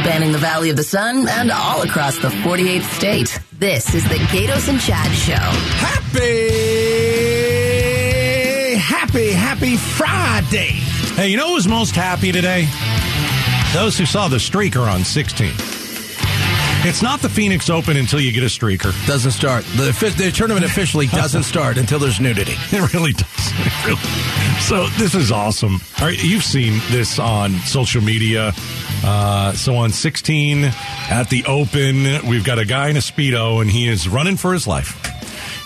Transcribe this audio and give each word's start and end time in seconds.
spanning 0.00 0.32
the 0.32 0.38
Valley 0.38 0.70
of 0.70 0.76
the 0.76 0.82
Sun 0.82 1.28
and 1.28 1.50
all 1.50 1.82
across 1.82 2.16
the 2.18 2.28
48th 2.28 2.90
state. 2.94 3.38
This 3.52 3.94
is 3.94 4.02
the 4.08 4.14
Gaydos 4.14 4.66
and 4.68 4.80
Chad 4.80 5.12
Show. 5.12 5.34
Happy, 5.76 6.20
happy, 8.76 9.30
happy 9.32 9.76
Friday. 9.76 10.80
Hey, 11.16 11.28
you 11.28 11.36
know 11.36 11.54
who's 11.54 11.68
most 11.68 11.94
happy 11.94 12.32
today? 12.32 12.66
Those 13.74 13.98
who 13.98 14.06
saw 14.06 14.28
the 14.28 14.38
streaker 14.38 14.90
on 14.90 15.04
16. 15.04 15.79
It's 16.82 17.02
not 17.02 17.20
the 17.20 17.28
Phoenix 17.28 17.68
Open 17.68 17.98
until 17.98 18.20
you 18.20 18.32
get 18.32 18.42
a 18.42 18.46
streaker. 18.46 18.94
Doesn't 19.06 19.32
start. 19.32 19.64
The, 19.76 19.92
the 20.16 20.30
tournament 20.30 20.64
officially 20.64 21.06
doesn't 21.08 21.42
start 21.42 21.76
until 21.76 21.98
there's 21.98 22.20
nudity. 22.20 22.54
It 22.72 22.94
really 22.94 23.12
does. 23.12 23.26
It 23.36 23.84
really- 23.86 24.60
So 24.60 24.86
this 24.98 25.14
is 25.14 25.30
awesome. 25.30 25.74
All 26.00 26.06
right, 26.06 26.22
you've 26.24 26.42
seen 26.42 26.80
this 26.90 27.18
on 27.18 27.52
social 27.66 28.00
media. 28.00 28.52
Uh, 29.04 29.52
so 29.52 29.74
on 29.76 29.90
16 29.90 30.64
at 31.10 31.28
the 31.28 31.44
Open, 31.44 32.26
we've 32.26 32.44
got 32.44 32.58
a 32.58 32.64
guy 32.64 32.88
in 32.88 32.96
a 32.96 33.00
speedo, 33.00 33.60
and 33.60 33.70
he 33.70 33.86
is 33.86 34.08
running 34.08 34.38
for 34.38 34.54
his 34.54 34.66
life. 34.66 34.96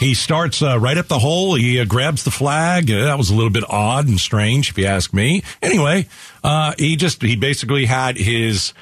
He 0.00 0.14
starts 0.14 0.62
uh, 0.62 0.80
right 0.80 0.98
up 0.98 1.06
the 1.06 1.20
hole. 1.20 1.54
He 1.54 1.78
uh, 1.78 1.84
grabs 1.84 2.24
the 2.24 2.32
flag. 2.32 2.90
Uh, 2.90 3.04
that 3.04 3.18
was 3.18 3.30
a 3.30 3.34
little 3.36 3.50
bit 3.50 3.64
odd 3.68 4.08
and 4.08 4.18
strange, 4.18 4.70
if 4.70 4.78
you 4.78 4.86
ask 4.86 5.14
me. 5.14 5.44
Anyway, 5.62 6.08
uh, 6.42 6.74
he 6.76 6.96
just 6.96 7.22
he 7.22 7.36
basically 7.36 7.84
had 7.86 8.16
his 8.16 8.72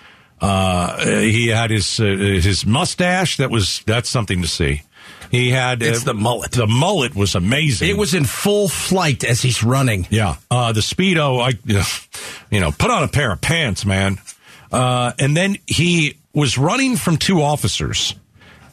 uh, 0.43 1.07
he 1.07 1.49
had 1.49 1.71
his 1.71 2.01
uh, 2.01 2.05
his 2.05 2.67
mustache. 2.67 3.37
That 3.37 3.51
was 3.51 3.83
that's 3.87 4.11
something 4.11 4.43
to 4.43 4.49
see. 4.49 4.83
He 5.31 5.51
had 5.51 5.83
It's 5.83 6.05
the 6.05 6.13
mullet. 6.13 6.51
The 6.53 6.67
mullet 6.67 7.15
was 7.15 7.35
amazing. 7.35 7.89
It 7.89 7.97
was 7.97 8.13
in 8.13 8.25
full 8.25 8.69
flight 8.69 9.25
as 9.25 9.41
he's 9.41 9.63
running. 9.63 10.07
Yeah. 10.11 10.37
Uh, 10.51 10.73
the 10.73 10.81
Speedo, 10.81 11.41
I, 11.41 11.59
you 12.51 12.61
know, 12.61 12.71
put 12.71 12.91
on 12.91 13.03
a 13.03 13.09
pair 13.09 13.33
of 13.33 13.41
pants, 13.41 13.87
man. 13.87 14.19
Uh, 14.71 15.13
and 15.19 15.35
then 15.35 15.57
he 15.67 16.19
was 16.35 16.59
running 16.59 16.97
from 16.97 17.17
two 17.17 17.41
officers 17.41 18.15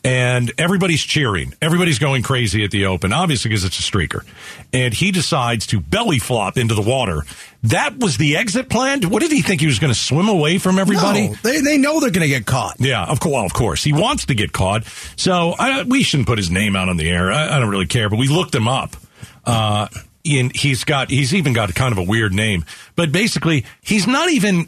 and 0.04 0.52
everybody's 0.58 1.04
cheering. 1.04 1.54
Everybody's 1.62 2.00
going 2.00 2.24
crazy 2.24 2.64
at 2.64 2.72
the 2.72 2.86
open, 2.86 3.14
obviously 3.14 3.50
because 3.50 3.66
it's 3.66 3.80
a 3.80 3.82
streaker. 3.82 4.26
And 4.72 4.94
he 4.94 5.12
decides 5.12 5.68
to 5.68 5.80
belly 5.80 6.20
flop 6.20 6.58
into 6.58 6.76
the 6.76 6.82
water. 6.82 7.24
That 7.64 7.98
was 7.98 8.18
the 8.18 8.38
exit 8.38 8.70
plan. 8.70 9.02
What 9.04 9.22
did 9.22 9.32
he 9.32 9.42
think 9.42 9.60
he 9.60 9.68
was 9.68 9.80
going 9.80 9.94
to 9.94 10.00
swim 10.00 10.30
away 10.30 10.58
from 10.58 10.80
everybody? 10.80 11.30
No, 11.30 11.36
they, 11.44 11.62
they 11.62 11.78
know 11.78 12.00
they're 12.00 12.12
going 12.12 12.22
to 12.22 12.28
get 12.28 12.46
caught. 12.46 12.76
Yeah, 12.80 13.04
of 13.04 13.20
course, 13.20 13.34
well, 13.34 13.46
of 13.46 13.54
course. 13.54 13.84
He 13.84 13.92
wants 13.92 14.28
to 14.28 14.36
get 14.36 14.54
caught. 14.54 14.86
So 15.18 15.56
I, 15.60 15.84
we 15.84 16.04
shouldn't 16.04 16.28
put 16.28 16.38
his 16.38 16.50
name 16.50 16.76
out 16.76 16.88
on 16.88 16.98
the 16.98 17.10
air. 17.10 17.32
I, 17.32 17.58
I 17.58 17.60
don't 17.60 17.70
really 17.70 17.88
care, 17.88 18.10
but 18.10 18.18
we 18.18 18.28
looked 18.28 18.56
him 18.56 18.68
up. 18.68 18.96
Uh, 19.46 19.88
and 20.26 20.56
he's 20.56 20.84
got, 20.84 21.10
he's 21.10 21.34
even 21.34 21.54
got 21.54 21.74
kind 21.76 21.92
of 21.92 21.98
a 21.98 22.04
weird 22.04 22.34
name, 22.34 22.66
but 22.96 23.12
basically 23.12 23.66
he's 23.82 24.06
not 24.06 24.30
even 24.30 24.68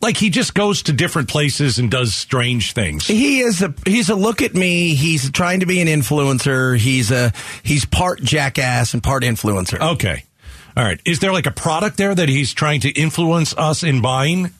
like 0.00 0.16
he 0.16 0.30
just 0.30 0.54
goes 0.54 0.82
to 0.84 0.92
different 0.92 1.28
places 1.28 1.78
and 1.78 1.90
does 1.90 2.14
strange 2.14 2.72
things. 2.72 3.06
He 3.06 3.40
is 3.40 3.62
a 3.62 3.74
he's 3.84 4.08
a 4.08 4.14
look 4.14 4.42
at 4.42 4.54
me. 4.54 4.94
He's 4.94 5.30
trying 5.30 5.60
to 5.60 5.66
be 5.66 5.80
an 5.80 5.88
influencer. 5.88 6.76
He's 6.76 7.10
a 7.10 7.32
he's 7.62 7.84
part 7.84 8.22
jackass 8.22 8.94
and 8.94 9.02
part 9.02 9.22
influencer. 9.22 9.80
Okay. 9.94 10.24
All 10.76 10.84
right. 10.84 11.00
Is 11.04 11.18
there 11.18 11.32
like 11.32 11.46
a 11.46 11.50
product 11.50 11.96
there 11.96 12.14
that 12.14 12.28
he's 12.28 12.54
trying 12.54 12.80
to 12.80 12.90
influence 12.90 13.54
us 13.56 13.82
in 13.82 14.00
buying? 14.00 14.52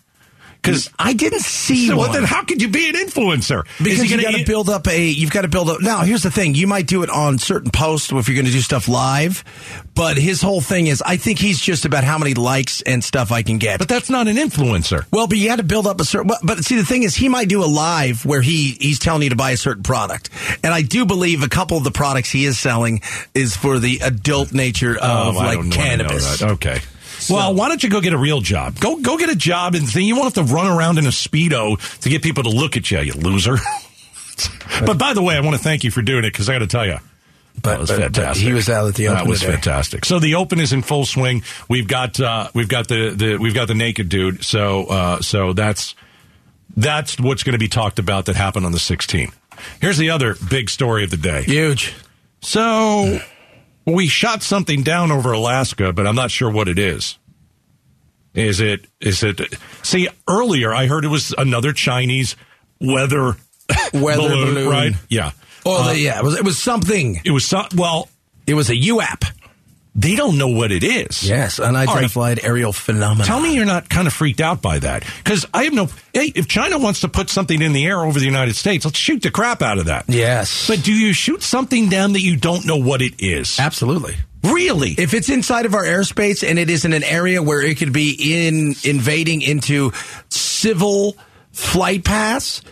Because 0.62 0.90
I 0.98 1.12
didn't 1.12 1.40
see 1.40 1.88
so 1.88 1.96
one. 1.96 2.12
then 2.12 2.24
how 2.24 2.44
could 2.44 2.60
you 2.60 2.68
be 2.68 2.88
an 2.88 2.94
influencer? 2.94 3.64
Because 3.78 4.10
you 4.10 4.20
got 4.20 4.32
to 4.34 4.44
build 4.44 4.68
up 4.68 4.86
a, 4.88 5.08
you've 5.08 5.30
got 5.30 5.42
to 5.42 5.48
build 5.48 5.68
up. 5.70 5.80
Now, 5.80 6.02
here's 6.02 6.22
the 6.22 6.30
thing: 6.30 6.54
you 6.54 6.66
might 6.66 6.86
do 6.86 7.02
it 7.02 7.10
on 7.10 7.38
certain 7.38 7.70
posts 7.70 8.12
if 8.12 8.28
you're 8.28 8.34
going 8.34 8.46
to 8.46 8.52
do 8.52 8.60
stuff 8.60 8.88
live, 8.88 9.44
but 9.94 10.16
his 10.16 10.42
whole 10.42 10.60
thing 10.60 10.86
is, 10.86 11.02
I 11.02 11.16
think 11.16 11.38
he's 11.38 11.60
just 11.60 11.84
about 11.84 12.04
how 12.04 12.18
many 12.18 12.34
likes 12.34 12.82
and 12.82 13.02
stuff 13.02 13.32
I 13.32 13.42
can 13.42 13.58
get. 13.58 13.78
But 13.78 13.88
that's 13.88 14.10
not 14.10 14.28
an 14.28 14.36
influencer. 14.36 15.06
well, 15.10 15.26
but 15.26 15.38
you 15.38 15.48
had 15.48 15.56
to 15.56 15.62
build 15.64 15.86
up 15.86 16.00
a 16.00 16.04
certain. 16.04 16.28
But, 16.28 16.38
but 16.42 16.64
see, 16.64 16.76
the 16.76 16.84
thing 16.84 17.02
is, 17.02 17.14
he 17.14 17.28
might 17.28 17.48
do 17.48 17.64
a 17.64 17.66
live 17.66 18.24
where 18.26 18.42
he 18.42 18.72
he's 18.80 18.98
telling 18.98 19.22
you 19.22 19.30
to 19.30 19.36
buy 19.36 19.52
a 19.52 19.56
certain 19.56 19.82
product, 19.82 20.30
and 20.62 20.74
I 20.74 20.82
do 20.82 21.06
believe 21.06 21.42
a 21.42 21.48
couple 21.48 21.76
of 21.76 21.84
the 21.84 21.90
products 21.90 22.30
he 22.30 22.44
is 22.44 22.58
selling 22.58 23.00
is 23.34 23.56
for 23.56 23.78
the 23.78 24.00
adult 24.02 24.52
nature 24.52 24.98
oh, 25.00 25.30
of 25.30 25.36
Oh, 25.36 25.38
like 25.38 25.70
cannabis. 25.70 26.40
that. 26.40 26.50
Okay. 27.30 27.36
well, 27.38 27.54
why 27.54 27.68
don't 27.68 27.82
you 27.82 27.88
go 27.90 28.00
get 28.00 28.12
a 28.12 28.18
real 28.18 28.40
job? 28.40 28.78
Go 28.80 29.00
go 29.00 29.16
get 29.18 29.30
a 29.30 29.36
job 29.36 29.74
and 29.74 29.88
thing. 29.88 30.06
You 30.06 30.16
won't 30.16 30.34
have 30.34 30.46
to 30.46 30.52
run 30.54 30.66
around 30.66 30.98
in 30.98 31.06
a 31.06 31.10
speedo 31.10 31.78
to 32.00 32.08
get 32.08 32.22
people 32.22 32.42
to 32.44 32.50
look 32.50 32.76
at 32.76 32.90
you, 32.90 33.00
you 33.00 33.12
loser. 33.12 33.56
but 34.86 34.98
by 34.98 35.14
the 35.14 35.22
way, 35.22 35.36
I 35.36 35.40
want 35.40 35.56
to 35.56 35.62
thank 35.62 35.84
you 35.84 35.90
for 35.90 36.02
doing 36.02 36.24
it 36.24 36.32
because 36.32 36.48
I 36.48 36.52
got 36.54 36.60
to 36.60 36.66
tell 36.66 36.86
you. 36.86 36.98
But- 37.62 37.70
that 37.70 37.80
was 37.80 37.90
but- 37.90 37.96
but 37.96 38.02
fantastic. 38.14 38.46
he 38.46 38.52
was 38.52 38.68
out 38.68 38.86
at 38.88 38.94
the 38.94 39.08
open. 39.08 39.18
That 39.24 39.28
was 39.28 39.40
today. 39.40 39.52
fantastic. 39.52 40.04
So 40.04 40.18
the 40.18 40.36
open 40.36 40.60
is 40.60 40.72
in 40.72 40.82
full 40.82 41.04
swing. 41.04 41.42
We've 41.68 41.88
got 41.88 42.18
uh, 42.20 42.48
we've 42.54 42.68
got 42.68 42.88
the, 42.88 43.10
the 43.10 43.36
we've 43.36 43.54
got 43.54 43.68
the 43.68 43.74
naked 43.74 44.08
dude. 44.08 44.44
So 44.44 44.84
uh, 44.86 45.20
so 45.20 45.52
that's 45.52 45.94
that's 46.76 47.18
what's 47.20 47.42
going 47.42 47.54
to 47.54 47.58
be 47.58 47.68
talked 47.68 47.98
about 47.98 48.26
that 48.26 48.36
happened 48.36 48.64
on 48.64 48.72
the 48.72 48.78
16th. 48.78 49.34
Here's 49.80 49.98
the 49.98 50.10
other 50.10 50.36
big 50.48 50.70
story 50.70 51.04
of 51.04 51.10
the 51.10 51.16
day. 51.16 51.42
Huge. 51.42 51.92
So 52.40 53.18
we 53.84 54.06
shot 54.06 54.42
something 54.42 54.82
down 54.82 55.10
over 55.12 55.32
Alaska, 55.32 55.92
but 55.92 56.06
I'm 56.06 56.14
not 56.14 56.30
sure 56.30 56.50
what 56.50 56.68
it 56.68 56.78
is. 56.78 57.18
Is 58.34 58.60
it? 58.60 58.86
Is 59.00 59.22
it? 59.22 59.40
See, 59.82 60.08
earlier 60.28 60.72
I 60.72 60.86
heard 60.86 61.04
it 61.04 61.08
was 61.08 61.34
another 61.36 61.72
Chinese 61.72 62.36
weather 62.80 63.36
Weather 63.92 64.28
balloon. 64.28 64.68
right? 64.68 64.92
Yeah. 65.08 65.32
Oh, 65.66 65.88
Uh, 65.90 65.92
yeah, 65.92 66.18
it 66.18 66.24
was, 66.24 66.34
it 66.38 66.44
was 66.44 66.58
something. 66.58 67.20
It 67.24 67.30
was 67.32 67.44
some, 67.44 67.66
well. 67.76 68.08
It 68.46 68.54
was 68.54 68.70
a 68.70 68.74
UAP. 68.74 69.30
They 69.94 70.14
don't 70.14 70.38
know 70.38 70.48
what 70.48 70.70
it 70.72 70.82
is. 70.84 71.22
Yes, 71.28 71.58
unidentified 71.60 72.40
aerial 72.44 72.72
phenomenon. 72.72 73.26
Tell 73.26 73.40
me 73.40 73.54
you're 73.56 73.64
not 73.66 73.88
kind 73.88 74.06
of 74.06 74.12
freaked 74.12 74.40
out 74.40 74.62
by 74.62 74.78
that 74.78 75.04
because 75.22 75.46
I 75.52 75.64
have 75.64 75.72
no. 75.72 75.88
Hey, 76.14 76.32
if 76.34 76.46
China 76.48 76.78
wants 76.78 77.00
to 77.00 77.08
put 77.08 77.28
something 77.28 77.60
in 77.60 77.72
the 77.72 77.84
air 77.84 78.00
over 78.00 78.18
the 78.18 78.24
United 78.24 78.54
States, 78.54 78.84
let's 78.84 78.98
shoot 78.98 79.20
the 79.22 79.30
crap 79.32 79.62
out 79.62 79.78
of 79.78 79.86
that. 79.86 80.04
Yes, 80.08 80.68
But 80.68 80.82
do 80.84 80.92
you 80.92 81.12
shoot 81.12 81.42
something 81.42 81.88
down 81.88 82.12
that 82.14 82.20
you 82.22 82.36
don't 82.36 82.64
know 82.66 82.76
what 82.76 83.02
it 83.02 83.14
is? 83.18 83.58
absolutely. 83.58 84.14
Really? 84.42 84.94
If 84.96 85.14
it's 85.14 85.28
inside 85.28 85.66
of 85.66 85.74
our 85.74 85.84
airspace 85.84 86.48
and 86.48 86.58
it 86.58 86.70
is 86.70 86.84
in 86.84 86.92
an 86.92 87.04
area 87.04 87.42
where 87.42 87.62
it 87.62 87.78
could 87.78 87.92
be 87.92 88.46
in 88.46 88.74
invading 88.84 89.42
into 89.42 89.92
civil 90.28 91.16
flight 91.52 92.04
paths, 92.04 92.62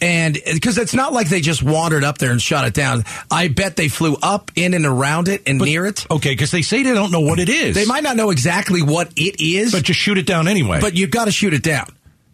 and 0.00 0.38
because 0.52 0.78
it's 0.78 0.94
not 0.94 1.12
like 1.12 1.28
they 1.28 1.40
just 1.40 1.62
wandered 1.62 2.04
up 2.04 2.18
there 2.18 2.30
and 2.30 2.40
shot 2.40 2.66
it 2.66 2.74
down. 2.74 3.04
I 3.30 3.48
bet 3.48 3.76
they 3.76 3.88
flew 3.88 4.16
up, 4.22 4.52
in, 4.54 4.74
and 4.74 4.86
around 4.86 5.28
it 5.28 5.42
and 5.46 5.58
near 5.58 5.86
it. 5.86 6.06
Okay, 6.10 6.30
because 6.30 6.52
they 6.52 6.62
say 6.62 6.82
they 6.82 6.94
don't 6.94 7.10
know 7.10 7.20
what 7.20 7.40
it 7.40 7.48
is. 7.48 7.74
They 7.74 7.84
might 7.84 8.04
not 8.04 8.16
know 8.16 8.30
exactly 8.30 8.80
what 8.80 9.12
it 9.16 9.40
is, 9.40 9.72
but 9.72 9.82
just 9.82 9.98
shoot 9.98 10.18
it 10.18 10.26
down 10.26 10.46
anyway. 10.46 10.80
but 10.80 10.96
you've 10.96 11.10
got 11.10 11.24
to 11.24 11.32
shoot 11.32 11.52
it 11.52 11.62
down 11.62 11.88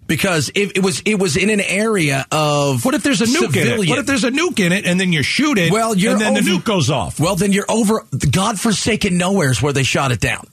because 0.06 0.50
if 0.54 0.72
it 0.76 0.82
was 0.82 1.00
it 1.06 1.18
was 1.18 1.36
in 1.36 1.50
an 1.50 1.60
area 1.60 2.26
of 2.30 2.84
what 2.84 2.94
if 2.94 3.02
there's 3.02 3.20
a 3.22 3.26
nuke 3.26 3.56
in 3.56 3.66
it? 3.68 3.88
What 3.88 3.98
if 3.98 4.06
there's 4.06 4.24
a 4.24 4.30
nuke 4.30 4.60
in 4.60 4.72
it 4.72 4.84
and 4.86 4.98
then 5.00 5.12
you 5.12 5.22
shoot 5.22 5.58
it? 5.58 5.72
Well, 5.72 5.96
you're 5.96 6.12
and 6.12 6.20
then 6.20 6.34
the 6.34 6.40
nuke 6.40 6.64
goes 6.64 6.90
off. 6.90 7.18
Well, 7.20 7.36
then 7.36 7.52
you're 7.52 7.70
over 7.70 8.04
the 8.10 8.26
godforsaken 8.26 9.16
nowheres 9.18 9.62
where 9.62 9.72
they 9.72 9.82
shot 9.84 10.12
it 10.12 10.20
down. 10.20 10.46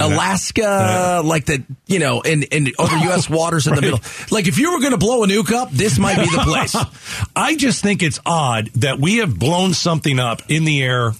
Alaska, 0.00 0.60
Yeah. 0.60 1.18
like 1.24 1.46
the 1.46 1.64
you 1.88 1.98
know, 1.98 2.20
in, 2.20 2.44
in 2.44 2.72
over 2.78 2.96
U.S. 3.06 3.28
waters 3.28 3.66
in 3.66 3.74
the 3.74 3.80
Right. 3.80 3.90
middle. 3.92 4.00
Like 4.30 4.46
if 4.46 4.56
you 4.58 4.72
were 4.72 4.78
going 4.78 4.92
to 4.92 4.96
blow 4.98 5.24
a 5.24 5.26
nuke 5.26 5.50
up, 5.52 5.72
this 5.72 5.98
might 5.98 6.16
be 6.18 6.30
the 6.30 6.42
place. 6.44 6.76
I 7.36 7.56
just 7.56 7.82
think 7.82 8.02
it's 8.04 8.20
odd 8.24 8.68
that 8.76 9.00
we 9.00 9.16
have 9.16 9.36
blown 9.36 9.74
something 9.74 10.20
up 10.20 10.42
in 10.48 10.64
the 10.64 10.82
air 10.82 11.14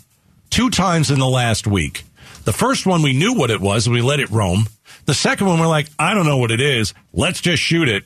two 0.50 0.70
times 0.70 1.10
in 1.10 1.18
the 1.18 1.26
last 1.28 1.66
week. 1.66 2.04
The 2.44 2.52
first 2.52 2.86
one 2.86 3.02
we 3.02 3.12
knew 3.14 3.34
what 3.34 3.50
it 3.50 3.60
was 3.60 3.86
and 3.88 3.94
we 3.94 4.00
let 4.00 4.20
it 4.20 4.30
roam. 4.30 4.68
The 5.08 5.14
second 5.14 5.46
one 5.46 5.58
we're 5.58 5.66
like, 5.66 5.88
I 5.98 6.12
don't 6.12 6.26
know 6.26 6.36
what 6.36 6.50
it 6.50 6.60
is. 6.60 6.92
Let's 7.14 7.40
just 7.40 7.62
shoot 7.62 7.88
it. 7.88 8.04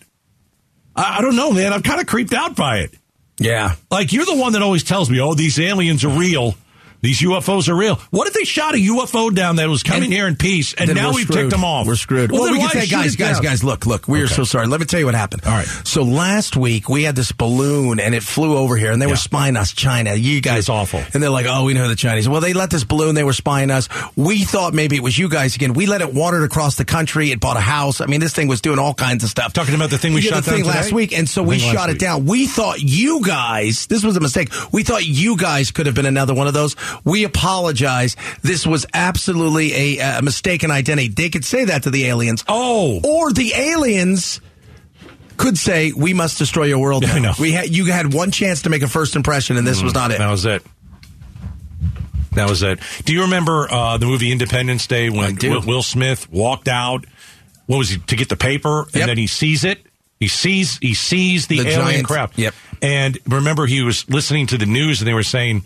I, 0.94 1.18
I 1.18 1.20
don't 1.20 1.34
know, 1.34 1.50
man. 1.50 1.72
I'm 1.72 1.82
kind 1.82 2.00
of 2.00 2.06
creeped 2.06 2.32
out 2.32 2.54
by 2.54 2.78
it. 2.78 2.94
yeah, 3.40 3.74
Like 3.90 4.12
you're 4.12 4.24
the 4.24 4.36
one 4.36 4.52
that 4.52 4.62
always 4.62 4.84
tells 4.84 5.10
me, 5.10 5.20
"Oh, 5.20 5.34
these 5.34 5.58
aliens 5.58 6.04
are 6.04 6.16
real. 6.16 6.54
These 7.02 7.20
UFOs 7.20 7.68
are 7.68 7.74
real." 7.76 8.00
What 8.10 8.28
if 8.28 8.34
they 8.34 8.44
shot 8.44 8.74
a 8.74 8.78
UFO 8.78 9.30
down 9.34 9.56
that 9.56 9.68
was 9.68 9.82
coming 9.82 10.04
And- 10.04 10.12
here 10.12 10.26
in 10.26 10.36
peace, 10.36 10.72
and 10.74 10.94
now 10.94 11.12
we've 11.12 11.24
screwed. 11.24 11.38
ticked 11.38 11.50
them 11.50 11.64
off? 11.64 11.86
We're 11.86 11.96
screwed. 11.96 12.30
Well, 12.32 12.42
Well, 12.42 12.52
we 12.52 12.58
can 12.60 12.70
say, 12.70 12.86
guys, 12.86 13.16
guys, 13.16 13.34
down? 13.36 13.42
guys, 13.42 13.64
look, 13.64 13.86
look, 13.86 14.08
we 14.08 14.20
are 14.22 14.28
so 14.28 14.44
sorry. 14.44 14.66
Let 14.66 14.80
me 14.80 14.86
tell 14.86 15.00
you 15.00 15.06
what 15.06 15.14
happened. 15.14 15.42
All 15.44 15.52
right. 15.52 15.66
So 15.84 16.02
last 16.02 16.56
week 16.56 16.88
we 16.88 17.02
had 17.04 17.16
this 17.16 17.32
balloon 17.32 17.98
and 18.00 18.14
it 18.14 18.22
flew 18.22 18.56
over 18.56 18.76
here 18.76 18.92
and 18.92 19.00
they 19.02 19.06
Yeah. 19.06 19.12
were 19.12 19.16
spying 19.16 19.56
us, 19.56 19.72
China. 19.72 20.14
You 20.14 20.40
guys. 20.40 20.60
It's 20.60 20.68
awful. 20.68 21.02
And 21.12 21.22
they're 21.22 21.30
like, 21.30 21.46
oh, 21.48 21.64
we 21.64 21.74
know 21.74 21.88
the 21.88 21.96
Chinese. 21.96 22.28
Well, 22.28 22.40
they 22.40 22.52
let 22.52 22.70
this 22.70 22.84
balloon, 22.84 23.14
they 23.14 23.24
were 23.24 23.32
spying 23.32 23.70
us. 23.70 23.88
We 24.16 24.44
thought 24.44 24.72
maybe 24.74 24.96
it 24.96 25.02
was 25.02 25.18
you 25.18 25.28
guys 25.28 25.56
again. 25.56 25.72
We 25.74 25.86
let 25.86 26.00
it 26.02 26.14
wander 26.14 26.44
across 26.44 26.76
the 26.76 26.84
country. 26.84 27.30
It 27.32 27.40
bought 27.40 27.56
a 27.56 27.60
house. 27.60 28.00
I 28.00 28.06
mean, 28.06 28.20
this 28.20 28.32
thing 28.32 28.46
was 28.48 28.60
doing 28.60 28.78
all 28.78 28.94
kinds 28.94 29.24
of 29.24 29.30
stuff. 29.30 29.52
Talking 29.52 29.74
about 29.74 29.90
the 29.90 29.98
thing 29.98 30.12
we 30.12 30.20
Yeah, 30.22 30.32
shot 30.32 30.44
thing 30.44 30.64
last 30.64 30.92
week. 30.92 31.12
And 31.12 31.28
so 31.28 31.42
we 31.42 31.58
shot 31.58 31.90
it 31.90 31.98
down. 31.98 32.26
We 32.26 32.46
thought 32.46 32.80
you 32.80 33.22
guys, 33.24 33.86
this 33.86 34.04
was 34.04 34.16
a 34.16 34.20
mistake. 34.20 34.50
We 34.70 34.82
thought 34.84 35.04
you 35.04 35.36
guys 35.36 35.70
could 35.72 35.86
have 35.86 35.94
been 35.94 36.06
another 36.06 36.34
one 36.34 36.46
of 36.46 36.54
those. 36.54 36.76
We 37.04 37.24
apologize. 37.24 38.16
This 38.42 38.66
was 38.66 38.86
absolutely 38.94 39.98
a, 39.98 40.18
a 40.18 40.22
mistaken 40.22 40.70
identity. 40.70 41.08
They 41.08 41.30
could 41.30 41.44
say 41.44 41.64
that 41.66 41.84
to 41.84 41.90
the 41.90 42.06
aliens. 42.06 42.44
Oh. 42.48 43.00
Or 43.04 43.32
the 43.32 43.52
aliens 43.54 44.40
could 45.36 45.56
say, 45.58 45.92
"We 45.96 46.14
must 46.14 46.38
destroy 46.38 46.64
your 46.64 46.78
world." 46.78 47.04
I 47.06 47.18
know. 47.18 47.32
We 47.40 47.52
had 47.52 47.68
you 47.74 47.86
had 47.86 48.12
one 48.14 48.30
chance 48.30 48.62
to 48.62 48.70
make 48.70 48.82
a 48.82 48.88
first 48.88 49.16
impression, 49.16 49.56
and 49.56 49.66
this 49.66 49.82
was 49.82 49.94
not 49.94 50.10
it. 50.10 50.18
That 50.18 50.30
was 50.30 50.44
it. 50.44 50.62
That 52.32 52.48
was 52.48 52.62
it. 52.62 52.80
Do 53.04 53.12
you 53.12 53.22
remember 53.22 53.68
uh, 53.70 53.98
the 53.98 54.06
movie 54.06 54.32
Independence 54.32 54.86
Day 54.86 55.10
when 55.10 55.36
Will, 55.42 55.82
Smith 55.82 56.30
walked 56.32 56.66
out? 56.68 57.04
What 57.66 57.76
was 57.78 57.90
he 57.90 57.98
to 57.98 58.16
get 58.16 58.28
the 58.28 58.36
paper, 58.36 58.82
and 58.84 58.94
Yep. 58.96 59.06
then 59.06 59.18
he 59.18 59.26
sees 59.26 59.64
it? 59.64 59.84
He 60.18 60.28
sees 60.28 60.78
he 60.78 60.94
sees 60.94 61.46
the, 61.48 61.58
The 61.60 61.68
alien 61.68 61.80
giant- 61.92 62.06
craft. 62.06 62.38
yep. 62.38 62.54
And 62.80 63.18
remember, 63.26 63.66
he 63.66 63.82
was 63.82 64.08
listening 64.08 64.46
to 64.48 64.58
the 64.58 64.66
news, 64.66 65.00
and 65.00 65.06
they 65.08 65.14
were 65.14 65.22
saying, 65.22 65.64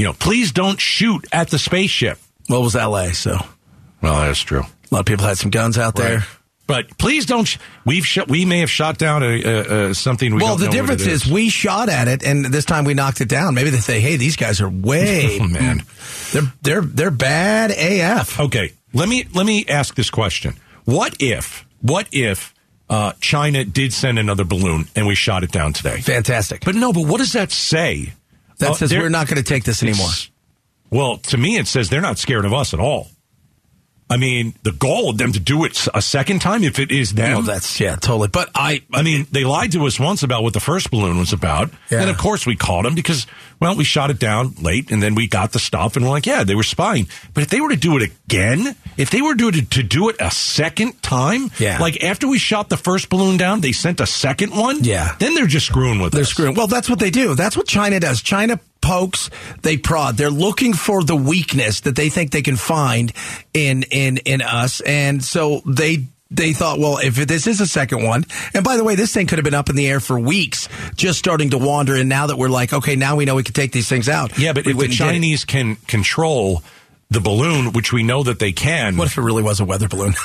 you 0.00 0.06
know, 0.06 0.14
please 0.14 0.50
don't 0.52 0.80
shoot 0.80 1.26
at 1.30 1.50
the 1.50 1.58
spaceship. 1.58 2.18
Well, 2.48 2.60
it 2.60 2.64
was 2.64 2.74
L.A., 2.74 3.12
so 3.12 3.36
Well, 4.00 4.20
that's 4.22 4.40
true. 4.40 4.62
A 4.62 4.88
lot 4.94 5.00
of 5.00 5.06
people 5.06 5.26
had 5.26 5.36
some 5.36 5.50
guns 5.50 5.76
out 5.76 5.94
there. 5.94 6.24
But 6.66 6.96
please 6.96 7.26
don't. 7.26 7.44
Sh- 7.44 7.58
we've 7.84 8.06
sh- 8.06 8.26
we 8.28 8.46
may 8.46 8.60
have 8.60 8.70
shot 8.70 8.96
down 8.96 9.22
a, 9.22 9.42
a, 9.42 9.90
a 9.90 9.94
something. 9.94 10.34
We 10.34 10.40
Well, 10.40 10.56
don't 10.56 10.70
the 10.70 10.72
difference 10.72 11.02
it 11.02 11.12
is. 11.12 11.26
we 11.26 11.50
shot 11.50 11.90
at 11.90 12.08
it, 12.08 12.22
and 12.22 12.46
this 12.46 12.64
time 12.64 12.84
we 12.86 12.94
knocked 12.94 13.20
it 13.20 13.28
down. 13.28 13.54
Maybe 13.54 13.68
they 13.70 13.78
say, 13.80 14.00
"Hey, 14.00 14.16
these 14.16 14.36
guys 14.36 14.60
are 14.62 14.70
way 14.70 15.38
Oh, 15.42 15.48
man. 15.48 15.82
They're 16.32 16.52
they're 16.62 16.80
they're 16.80 17.10
bad 17.10 17.72
AF." 17.72 18.40
Okay, 18.40 18.72
let 18.94 19.06
me 19.08 19.26
let 19.34 19.44
me 19.46 19.66
ask 19.68 19.94
this 19.96 20.08
question: 20.10 20.54
What 20.84 21.16
if 21.20 21.66
what 21.82 22.06
if 22.12 22.54
uh, 22.88 23.12
China 23.20 23.64
did 23.64 23.92
send 23.92 24.18
another 24.20 24.44
balloon 24.44 24.86
and 24.96 25.06
we 25.08 25.14
shot 25.16 25.42
it 25.44 25.50
down 25.52 25.72
today? 25.72 26.00
Fantastic. 26.00 26.64
But 26.64 26.76
no, 26.76 26.92
but 26.92 27.04
what 27.04 27.18
does 27.18 27.32
that 27.34 27.50
say? 27.52 28.12
That 28.60 28.70
Uh, 28.70 28.74
says 28.74 28.90
they're- 28.90 29.00
we're 29.00 29.08
not 29.08 29.26
going 29.26 29.36
to 29.36 29.42
take 29.42 29.64
this 29.64 29.82
anymore. 29.82 30.08
Well, 30.90 31.18
to 31.18 31.36
me, 31.36 31.56
it 31.58 31.66
says 31.68 31.88
they're 31.88 32.00
not 32.00 32.18
scared 32.18 32.44
of 32.44 32.52
us 32.52 32.72
at 32.74 32.80
all. 32.80 33.10
I 34.10 34.16
mean, 34.16 34.54
the 34.64 34.72
goal 34.72 35.08
of 35.08 35.18
them 35.18 35.30
to 35.32 35.38
do 35.40 35.64
it 35.64 35.86
a 35.94 36.02
second 36.02 36.40
time, 36.40 36.64
if 36.64 36.80
it 36.80 36.90
is 36.90 37.12
them. 37.14 37.32
Well, 37.32 37.42
that's 37.42 37.78
yeah, 37.78 37.94
totally. 37.94 38.26
But 38.28 38.50
I, 38.56 38.82
I 38.92 39.02
mean, 39.02 39.26
they 39.30 39.44
lied 39.44 39.70
to 39.72 39.86
us 39.86 40.00
once 40.00 40.24
about 40.24 40.42
what 40.42 40.52
the 40.52 40.58
first 40.60 40.90
balloon 40.90 41.18
was 41.18 41.32
about. 41.32 41.70
Yeah. 41.90 42.00
And 42.02 42.10
of 42.10 42.18
course 42.18 42.44
we 42.44 42.56
called 42.56 42.84
them 42.86 42.96
because, 42.96 43.28
well, 43.60 43.76
we 43.76 43.84
shot 43.84 44.10
it 44.10 44.18
down 44.18 44.54
late 44.60 44.90
and 44.90 45.00
then 45.00 45.14
we 45.14 45.28
got 45.28 45.52
the 45.52 45.60
stuff 45.60 45.94
and 45.94 46.04
we're 46.04 46.10
like, 46.10 46.26
yeah, 46.26 46.42
they 46.42 46.56
were 46.56 46.64
spying. 46.64 47.06
But 47.34 47.44
if 47.44 47.50
they 47.50 47.60
were 47.60 47.68
to 47.70 47.76
do 47.76 47.96
it 47.98 48.02
again, 48.26 48.74
if 48.96 49.10
they 49.10 49.22
were 49.22 49.36
to, 49.36 49.52
to 49.52 49.82
do 49.84 50.08
it 50.08 50.16
a 50.18 50.30
second 50.32 51.00
time, 51.02 51.50
Yeah. 51.60 51.78
like 51.78 52.02
after 52.02 52.26
we 52.26 52.38
shot 52.38 52.68
the 52.68 52.76
first 52.76 53.10
balloon 53.10 53.36
down, 53.36 53.60
they 53.60 53.70
sent 53.72 54.00
a 54.00 54.06
second 54.06 54.50
one. 54.56 54.82
Yeah. 54.82 55.14
Then 55.20 55.34
they're 55.36 55.46
just 55.46 55.66
screwing 55.66 56.00
with 56.00 56.12
us. 56.14 56.18
they're 56.18 56.24
screwing. 56.24 56.54
Well, 56.56 56.66
that's 56.66 56.90
what 56.90 56.98
they 56.98 57.10
do. 57.10 57.36
That's 57.36 57.56
what 57.56 57.68
China 57.68 58.00
does. 58.00 58.22
China 58.22 58.58
pokes, 58.80 59.30
they 59.62 59.76
prod. 59.76 60.16
They're 60.16 60.30
looking 60.30 60.72
for 60.72 61.02
the 61.02 61.16
weakness 61.16 61.80
that 61.80 61.96
they 61.96 62.08
think 62.08 62.30
they 62.30 62.42
can 62.42 62.56
find 62.56 63.12
in 63.54 63.84
in 63.90 64.18
in 64.18 64.42
us, 64.42 64.80
and 64.80 65.22
so 65.24 65.62
they. 65.66 66.06
They 66.32 66.52
thought, 66.52 66.78
well, 66.78 66.98
if 66.98 67.16
this 67.16 67.48
is 67.48 67.60
a 67.60 67.66
second 67.66 68.04
one, 68.04 68.24
and 68.54 68.62
by 68.62 68.76
the 68.76 68.84
way, 68.84 68.94
this 68.94 69.12
thing 69.12 69.26
could 69.26 69.38
have 69.38 69.44
been 69.44 69.52
up 69.52 69.68
in 69.68 69.74
the 69.74 69.88
air 69.88 69.98
for 69.98 70.16
weeks, 70.16 70.68
just 70.94 71.18
starting 71.18 71.50
to 71.50 71.58
wander. 71.58 71.96
And 71.96 72.08
now 72.08 72.28
that 72.28 72.38
we're 72.38 72.48
like, 72.48 72.72
okay, 72.72 72.94
now 72.94 73.16
we 73.16 73.24
know 73.24 73.34
we 73.34 73.42
can 73.42 73.52
take 73.52 73.72
these 73.72 73.88
things 73.88 74.08
out. 74.08 74.38
Yeah, 74.38 74.52
but 74.52 74.60
if 74.60 74.66
the 74.66 74.74
went 74.74 74.90
and 74.90 74.98
did 74.98 75.04
it. 75.06 75.10
Chinese 75.10 75.44
can 75.44 75.74
control 75.88 76.62
the 77.10 77.18
balloon, 77.18 77.72
which 77.72 77.92
we 77.92 78.04
know 78.04 78.22
that 78.22 78.38
they 78.38 78.52
can. 78.52 78.96
what 78.96 79.08
if 79.08 79.18
it 79.18 79.22
really 79.22 79.42
was 79.42 79.58
a 79.58 79.64
weather 79.64 79.88
balloon? 79.88 80.14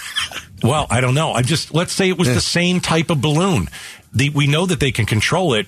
Well, 0.63 0.87
I 0.89 1.01
don't 1.01 1.13
know. 1.13 1.31
I 1.33 1.41
just 1.41 1.73
let's 1.73 1.91
say 1.91 2.09
it 2.09 2.17
was 2.17 2.27
the 2.29 2.41
same 2.41 2.79
type 2.79 3.09
of 3.09 3.21
balloon. 3.21 3.67
The, 4.13 4.29
we 4.29 4.47
know 4.47 4.65
that 4.65 4.79
they 4.79 4.91
can 4.91 5.05
control 5.05 5.53
it. 5.53 5.67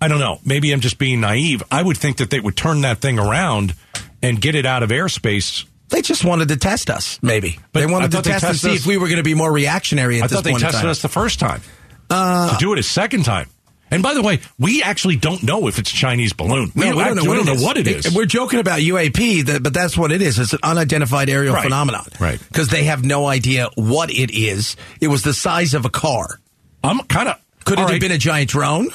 I 0.00 0.08
don't 0.08 0.20
know. 0.20 0.38
Maybe 0.44 0.72
I'm 0.72 0.80
just 0.80 0.98
being 0.98 1.20
naive. 1.20 1.62
I 1.70 1.82
would 1.82 1.96
think 1.96 2.18
that 2.18 2.30
they 2.30 2.40
would 2.40 2.56
turn 2.56 2.82
that 2.82 2.98
thing 3.00 3.18
around 3.18 3.74
and 4.22 4.40
get 4.40 4.54
it 4.54 4.64
out 4.66 4.82
of 4.82 4.90
airspace. 4.90 5.64
They 5.88 6.02
just 6.02 6.24
wanted 6.24 6.48
to 6.48 6.56
test 6.56 6.90
us, 6.90 7.18
maybe. 7.22 7.58
But 7.72 7.80
they 7.80 7.86
wanted 7.86 8.12
to 8.12 8.22
test 8.22 8.46
to 8.46 8.54
see 8.54 8.70
us- 8.74 8.80
if 8.80 8.86
we 8.86 8.96
were 8.96 9.06
going 9.08 9.16
to 9.16 9.22
be 9.22 9.34
more 9.34 9.50
reactionary 9.50 10.18
at 10.18 10.24
I 10.24 10.26
this 10.28 10.36
thought 10.36 10.44
they 10.44 10.50
point 10.50 10.62
tested. 10.62 10.84
Uh, 10.86 10.90
us 10.90 11.02
the 11.02 11.08
first 11.08 11.40
time. 11.40 11.62
to 12.10 12.56
do 12.58 12.72
it 12.72 12.78
a 12.78 12.82
second 12.82 13.24
time. 13.24 13.48
And 13.90 14.02
by 14.02 14.12
the 14.12 14.20
way, 14.20 14.40
we 14.58 14.82
actually 14.82 15.16
don't 15.16 15.42
know 15.42 15.66
if 15.66 15.78
it's 15.78 15.90
a 15.90 15.94
Chinese 15.94 16.34
balloon. 16.34 16.70
No, 16.74 16.90
we 16.94 17.02
don't 17.04 17.16
know, 17.16 17.22
we 17.22 17.28
what, 17.28 17.34
don't 17.36 17.48
it 17.48 17.58
know 17.58 17.64
what 17.64 17.78
it 17.78 17.86
is. 17.88 18.14
We're 18.14 18.26
joking 18.26 18.60
about 18.60 18.80
UAP, 18.80 19.62
but 19.62 19.72
that's 19.72 19.96
what 19.96 20.12
it 20.12 20.20
is. 20.20 20.38
It's 20.38 20.52
an 20.52 20.58
unidentified 20.62 21.30
aerial 21.30 21.54
Right. 21.54 21.62
phenomenon. 21.64 22.04
Right. 22.20 22.38
Because 22.48 22.68
they 22.68 22.84
have 22.84 23.02
no 23.02 23.26
idea 23.26 23.68
what 23.76 24.10
it 24.10 24.30
is. 24.30 24.76
It 25.00 25.08
was 25.08 25.22
the 25.22 25.32
size 25.32 25.72
of 25.72 25.86
a 25.86 25.90
car. 25.90 26.38
I'm 26.84 27.00
kind 27.04 27.30
of. 27.30 27.36
Could 27.64 27.78
it 27.78 27.88
have 27.88 28.00
been 28.00 28.12
a 28.12 28.18
giant 28.18 28.50
drone? 28.50 28.88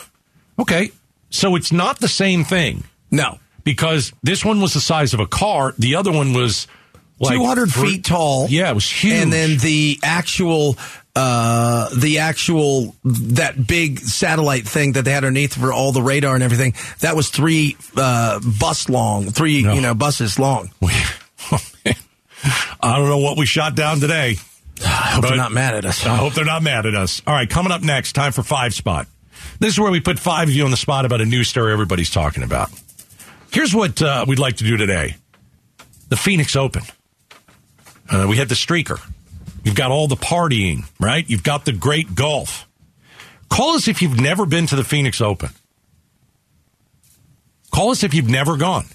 Okay. 0.60 0.92
So 1.30 1.56
it's 1.56 1.72
not 1.72 2.00
the 2.00 2.08
same 2.08 2.44
thing 2.44 2.84
No. 3.12 3.40
because 3.64 4.14
this 4.22 4.46
one 4.46 4.62
was 4.62 4.74
the 4.74 4.82
size 4.82 5.14
of 5.14 5.20
a 5.20 5.26
car. 5.28 5.74
The 5.80 5.96
other 5.96 6.12
one 6.12 6.34
was 6.34 6.68
like 7.20 7.36
200 7.38 7.72
three- 7.72 7.92
feet 7.94 8.06
tall. 8.06 8.48
Yeah, 8.50 8.70
it 8.70 8.76
was 8.76 8.90
huge. 8.90 9.14
And 9.16 9.34
then 9.34 9.58
the 9.58 9.98
actual, 10.04 10.78
uh, 11.16 11.90
the 11.96 12.20
actual, 12.20 12.96
that 13.04 13.66
big 13.66 14.00
satellite 14.00 14.68
thing 14.68 14.92
that 14.94 15.06
they 15.06 15.12
had 15.12 15.24
underneath 15.24 15.56
for 15.58 15.74
all 15.74 15.92
the 15.92 16.02
radar 16.04 16.36
and 16.36 16.44
everything, 16.44 16.74
that 17.00 17.16
was 17.16 17.30
three, 17.30 17.78
uh, 17.98 18.40
bus 18.60 18.90
long, 18.90 19.32
three, 19.32 19.64
No. 19.64 19.74
you 19.74 19.82
know, 19.82 19.94
buses 19.96 20.38
long. 20.38 20.70
I 22.82 22.98
don't 22.98 23.08
know 23.10 23.20
what 23.20 23.38
we 23.38 23.46
shot 23.46 23.76
down 23.76 24.00
today. 24.00 24.36
I 24.86 24.88
hope 25.16 25.24
they're 25.28 25.38
not 25.38 25.52
mad 25.52 25.76
at 25.76 25.86
us. 25.86 26.06
I 26.06 26.16
hope 26.16 26.34
they're 26.34 26.44
not 26.46 26.62
mad 26.64 26.86
at 26.86 26.96
us. 26.96 27.22
All 27.26 27.34
right, 27.34 27.50
coming 27.50 27.72
up 27.72 27.82
next, 27.82 28.14
time 28.14 28.32
for 28.34 28.44
five 28.44 28.74
spot. 28.74 29.08
This 29.64 29.76
is 29.76 29.80
where 29.80 29.94
we 29.94 30.02
put 30.02 30.20
five 30.20 30.50
of 30.50 30.54
you 30.54 30.66
on 30.66 30.72
the 30.72 30.78
spot 30.78 31.06
about 31.06 31.22
a 31.22 31.26
news 31.26 31.48
story 31.48 31.72
everybody's 31.72 32.10
talking 32.10 32.44
about. 32.44 32.70
Here's 33.50 33.74
what 33.74 34.02
uh, 34.02 34.26
we'd 34.28 34.38
like 34.38 34.58
to 34.58 34.66
do 34.66 34.76
today: 34.76 35.16
the 36.10 36.18
Phoenix 36.18 36.58
Open. 36.58 36.82
Uh, 38.10 38.26
we 38.28 38.36
had 38.36 38.50
the 38.50 38.56
streaker. 38.56 39.00
You've 39.64 39.76
got 39.76 39.90
all 39.90 40.10
the 40.10 40.18
partying, 40.18 40.84
right? 41.00 41.24
You've 41.30 41.44
got 41.44 41.64
the 41.64 41.72
great 41.72 42.14
golf. 42.14 42.68
Call 43.48 43.76
us 43.76 43.88
if 43.88 44.02
you've 44.02 44.20
never 44.20 44.46
been 44.46 44.68
to 44.68 44.76
the 44.76 44.84
Phoenix 44.84 45.22
Open. 45.22 45.52
Call 47.72 47.92
us 47.92 48.04
if 48.04 48.14
you've 48.14 48.30
never 48.30 48.58
gone. 48.58 48.88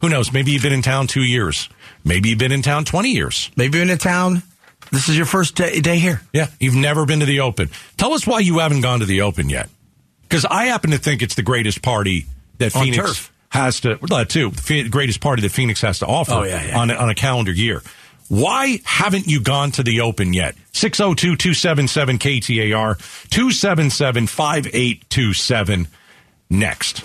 Who 0.00 0.08
knows? 0.08 0.32
Maybe 0.32 0.50
you've 0.50 0.64
been 0.64 0.72
in 0.72 0.82
town 0.82 1.06
two 1.06 1.22
years. 1.22 1.68
Maybe 2.02 2.30
you've 2.30 2.40
been 2.40 2.50
in 2.50 2.62
town 2.62 2.84
20 2.84 3.10
years. 3.10 3.48
Maybe 3.56 3.78
you're 3.78 3.86
in 3.86 3.90
a 3.90 3.96
town. 3.96 4.42
This 4.90 5.08
is 5.08 5.16
your 5.16 5.26
first 5.26 5.54
day, 5.54 5.80
day 5.80 6.00
here. 6.00 6.20
Yeah, 6.32 6.48
you've 6.58 6.74
never 6.74 7.06
been 7.06 7.20
to 7.20 7.26
the 7.26 7.40
Open. 7.40 7.70
Tell 7.96 8.12
us 8.12 8.26
why 8.26 8.40
you 8.40 8.58
haven't 8.58 8.80
gone 8.80 8.98
to 8.98 9.06
the 9.06 9.20
Open 9.20 9.48
yet. 9.48 9.70
Because 10.34 10.46
I 10.50 10.64
happen 10.64 10.90
to 10.90 10.98
think 10.98 11.22
it's 11.22 11.36
the 11.36 11.42
greatest 11.44 11.80
party 11.80 12.26
that 12.58 12.74
On 12.74 12.82
Phoenix 12.82 13.06
turf. 13.06 13.32
has 13.50 13.78
to. 13.82 14.00
Well, 14.02 14.18
that 14.18 14.30
too, 14.30 14.50
the 14.50 14.88
greatest 14.88 15.20
party 15.20 15.42
that 15.42 15.52
Phoenix 15.52 15.80
has 15.82 16.00
to 16.00 16.06
offer 16.06 16.32
Oh, 16.32 16.42
yeah, 16.42 16.66
yeah. 16.70 16.76
on 16.80 16.90
a, 16.90 16.94
on 16.94 17.08
a 17.08 17.14
calendar 17.14 17.52
year. 17.52 17.84
Why 18.26 18.80
haven't 18.84 19.28
you 19.28 19.40
gone 19.40 19.70
to 19.72 19.84
the 19.84 20.00
Open 20.00 20.32
yet? 20.32 20.56
602 20.72 21.36
277 21.36 22.18
KTAR 22.18 23.28
277 23.30 24.26
5827 24.26 25.86
next. 26.50 27.04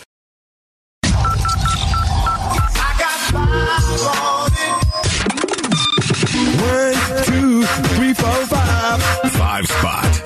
One, 5.70 6.94
two, 7.26 7.64
three, 7.96 8.14
four, 8.14 8.46
five. 8.48 9.02
Five 9.34 9.66
Spot 9.68 10.19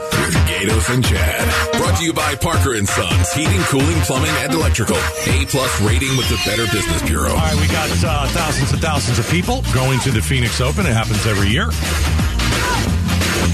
with 0.65 0.89
and 0.89 1.04
Chad. 1.04 1.74
Brought 1.77 1.98
to 1.98 2.04
you 2.04 2.13
by 2.13 2.36
Parker 2.36 2.76
and 2.76 2.88
Sons 2.88 3.31
Heating, 3.33 3.59
Cooling, 3.64 3.97
Plumbing, 4.02 4.31
and 4.40 4.54
Electrical. 4.54 4.95
A 4.95 5.45
plus 5.47 5.81
rating 5.81 6.16
with 6.16 6.30
the 6.30 6.40
Better 6.45 6.66
Business 6.71 7.02
Bureau. 7.04 7.30
All 7.30 7.35
right, 7.35 7.59
we 7.59 7.68
got 7.68 7.90
uh, 8.04 8.28
thousands 8.30 8.71
and 8.71 8.81
thousands 8.81 9.19
of 9.19 9.30
people 9.30 9.61
going 9.73 9.99
to 10.02 10.11
the 10.11 10.21
Phoenix 10.21 10.61
Open. 10.61 10.85
It 10.85 10.94
happens 10.94 11.26
every 11.26 11.49
year. 11.49 11.68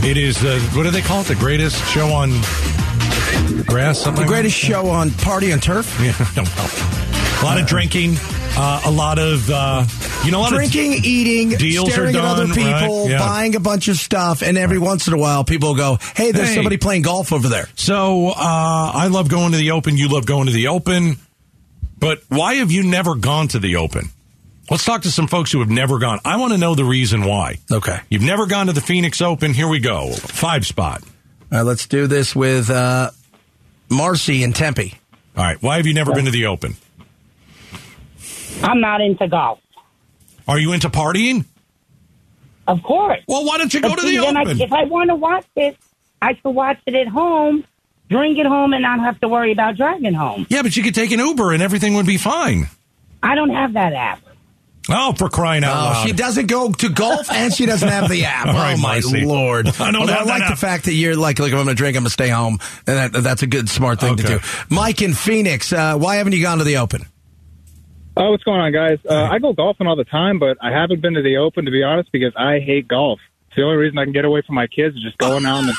It 0.07 0.17
is, 0.17 0.43
uh, 0.43 0.59
what 0.73 0.83
do 0.83 0.91
they 0.91 1.01
call 1.01 1.21
it? 1.21 1.27
The 1.27 1.35
greatest 1.35 1.83
show 1.91 2.07
on 2.09 2.29
grass? 3.65 3.99
Something 3.99 4.15
The 4.15 4.21
like 4.21 4.27
greatest 4.29 4.55
show 4.57 4.87
on 4.89 5.11
Party 5.11 5.51
and 5.51 5.61
Turf. 5.61 5.87
Yeah, 6.03 6.13
I 6.17 6.31
don't 6.35 6.55
know. 6.55 7.41
A 7.41 7.43
lot 7.45 7.59
of 7.59 7.67
drinking, 7.67 8.15
uh, 8.57 8.81
a 8.85 8.91
lot 8.91 9.19
of, 9.19 9.49
uh, 9.49 9.83
you 10.25 10.31
know, 10.31 10.39
a 10.39 10.41
lot 10.41 10.51
Drinking, 10.51 10.93
eating, 11.03 11.49
Deals 11.57 11.91
staring 11.91 12.15
are 12.15 12.19
at 12.19 12.25
other 12.25 12.47
people, 12.47 13.03
right? 13.03 13.09
Yeah. 13.11 13.19
buying 13.19 13.55
a 13.55 13.59
bunch 13.59 13.87
of 13.87 13.97
stuff, 13.97 14.41
and 14.41 14.57
every 14.57 14.77
once 14.79 15.07
in 15.07 15.13
a 15.13 15.17
while, 15.17 15.43
people 15.43 15.75
go, 15.75 15.97
"Hey, 16.15 16.31
there's 16.31 16.49
Hey. 16.49 16.55
somebody 16.55 16.77
playing 16.77 17.03
golf 17.03 17.31
over 17.33 17.47
there." 17.47 17.67
So 17.75 18.29
uh, 18.29 18.33
I 18.37 19.07
love 19.07 19.29
going 19.29 19.51
to 19.53 19.57
the 19.57 19.71
Open. 19.71 19.97
You 19.97 20.09
love 20.09 20.25
going 20.25 20.47
to 20.47 20.51
the 20.53 20.67
Open. 20.67 21.17
But 21.97 22.21
why 22.29 22.55
have 22.55 22.71
you 22.71 22.83
never 22.83 23.15
gone 23.15 23.47
to 23.49 23.59
the 23.59 23.77
Open? 23.77 24.09
Let's 24.69 24.85
talk 24.85 25.01
to 25.01 25.11
some 25.11 25.27
folks 25.27 25.51
who 25.51 25.59
have 25.59 25.69
never 25.69 25.97
gone. 25.99 26.19
I 26.23 26.37
want 26.37 26.51
to 26.53 26.57
know 26.59 26.75
the 26.75 26.85
reason 26.85 27.23
why. 27.23 27.57
Okay. 27.71 27.97
You've 28.09 28.21
never 28.21 28.45
gone 28.45 28.67
to 28.67 28.73
the 28.73 28.81
Phoenix 28.81 29.19
Open. 29.21 29.53
Here 29.53 29.67
we 29.67 29.79
go. 29.79 30.11
Five 30.11 30.65
spot. 30.65 31.01
All 31.51 31.57
right, 31.59 31.61
let's 31.63 31.87
do 31.87 32.05
this 32.07 32.35
with 32.35 32.69
uh, 32.69 33.09
Marcy 33.89 34.43
in 34.43 34.53
Tempe. 34.53 34.93
All 35.35 35.43
right. 35.43 35.61
Why 35.61 35.77
have 35.77 35.87
you 35.87 35.93
never 35.95 36.13
been 36.13 36.25
to 36.25 36.31
the 36.31 36.45
Open? 36.45 36.75
I'm 38.61 38.79
not 38.79 39.01
into 39.01 39.27
golf. 39.27 39.59
Are 40.49 40.59
you 40.59 40.73
into 40.73 40.89
partying? 40.89 41.45
Of 42.67 42.83
course. 42.83 43.19
Well, 43.27 43.45
why 43.45 43.57
don't 43.57 43.73
you 43.73 43.81
go 43.81 43.89
But 43.89 43.95
to 43.99 44.01
see, 44.01 44.17
the 44.17 44.23
then 44.23 44.35
I, 44.37 44.41
Open? 44.41 44.61
if 44.61 44.73
I 44.73 44.83
want 44.83 45.09
to 45.09 45.15
watch 45.15 45.45
it, 45.55 45.77
I 46.21 46.33
should 46.35 46.49
watch 46.51 46.79
it 46.85 46.95
at 46.95 47.07
home, 47.07 47.63
drink 48.09 48.37
it 48.37 48.45
home, 48.45 48.73
and 48.73 48.81
not 48.81 48.99
have 48.99 49.19
to 49.21 49.27
worry 49.29 49.51
about 49.51 49.77
driving 49.77 50.13
home. 50.13 50.45
yeah, 50.49 50.61
but 50.63 50.75
you 50.75 50.83
could 50.83 50.95
take 50.95 51.11
an 51.11 51.19
Uber 51.19 51.51
and 51.53 51.63
everything 51.63 51.93
would 51.95 52.05
be 52.05 52.17
fine. 52.17 52.67
I 53.23 53.35
don't 53.35 53.49
have 53.51 53.73
that 53.73 53.93
app. 53.93 54.21
Oh, 54.91 55.13
for 55.13 55.29
crying 55.29 55.63
out 55.63 55.71
Oh, 55.71 55.79
loud. 55.91 56.07
she 56.07 56.13
doesn't 56.13 56.47
go 56.47 56.71
to 56.71 56.89
golf 56.89 57.29
and 57.31 57.53
she 57.53 57.67
doesn't 57.67 57.87
have 57.89 58.09
the 58.09 58.25
app. 58.25 58.47
All 58.47 58.53
right, 58.53 58.73
oh 58.75 58.81
my 58.81 58.93
Marcy. 59.01 59.23
lord! 59.23 59.67
I 59.79 59.91
don't 59.91 59.97
Although 59.97 60.13
have 60.13 60.21
I 60.23 60.25
that 60.25 60.29
like 60.31 60.41
the 60.47 60.53
app. 60.53 60.57
fact 60.57 60.85
that 60.85 60.93
you're 60.93 61.15
like, 61.15 61.37
like 61.37 61.49
if 61.49 61.53
I'm 61.59 61.65
going 61.65 61.67
to 61.67 61.73
drink, 61.75 61.95
I'm 61.95 62.01
going 62.01 62.07
to 62.07 62.11
stay 62.11 62.29
home, 62.29 62.57
and 62.87 63.13
that, 63.13 63.21
that's 63.23 63.43
a 63.43 63.47
good, 63.47 63.69
smart 63.69 63.99
thing 63.99 64.15
to 64.15 64.23
do. 64.23 64.39
Mike 64.69 65.01
in 65.03 65.13
Phoenix, 65.13 65.71
uh, 65.73 65.95
why 65.97 66.15
haven't 66.15 66.33
you 66.33 66.41
gone 66.41 66.57
to 66.57 66.63
the 66.63 66.77
Open? 66.77 67.05
Oh, 68.21 68.31
what's 68.31 68.43
going 68.43 68.59
on, 68.59 68.73
guys? 68.73 68.99
Uh, 69.09 69.15
I 69.31 69.39
go 69.39 69.53
golfing 69.53 69.87
all 69.87 69.95
the 69.95 70.03
time, 70.03 70.39
but 70.39 70.57
I 70.61 70.71
haven't 70.71 71.01
been 71.01 71.13
to 71.13 71.21
the 71.21 71.37
Open, 71.37 71.63
to 71.65 71.71
be 71.71 71.83
honest, 71.83 72.11
because 72.11 72.33
I 72.35 72.59
hate 72.59 72.87
golf. 72.87 73.19
It's 73.47 73.55
the 73.55 73.63
only 73.63 73.77
reason 73.77 73.97
I 73.97 74.03
can 74.03 74.11
get 74.13 74.25
away 74.25 74.41
from 74.45 74.55
my 74.55 74.67
kids 74.67 74.95
is 74.97 75.01
just 75.01 75.17
going 75.17 75.45
out 75.45 75.59
in 75.61 75.67
the 75.67 75.75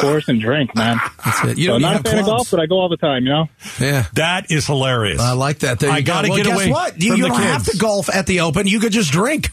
course, 0.00 0.28
and 0.28 0.40
drink, 0.40 0.74
man. 0.74 0.98
That's 1.24 1.44
it. 1.44 1.58
You 1.58 1.66
so 1.66 1.72
don't 1.74 1.82
not 1.82 2.00
a 2.00 2.02
fan 2.02 2.18
of 2.18 2.26
golf, 2.26 2.50
but 2.50 2.58
I 2.58 2.66
go 2.66 2.80
all 2.80 2.88
the 2.88 2.96
time. 2.96 3.24
You 3.24 3.30
know. 3.30 3.46
Yeah. 3.80 4.06
That 4.14 4.50
is 4.50 4.66
hilarious. 4.66 5.20
I 5.20 5.32
like 5.34 5.60
that. 5.60 5.78
There 5.78 5.88
you 5.88 5.94
I 5.96 6.00
gotta 6.00 6.28
Well, 6.28 6.36
get 6.38 6.46
guess 6.46 6.54
away 6.56 6.70
what? 6.72 7.00
You, 7.00 7.10
from 7.12 7.16
you 7.18 7.22
the 7.22 7.28
don't 7.28 7.40
have 7.42 7.64
to 7.66 7.76
golf 7.78 8.12
at 8.12 8.26
the 8.26 8.40
open. 8.40 8.66
You 8.66 8.80
could 8.80 8.92
just 8.92 9.12
drink. 9.12 9.50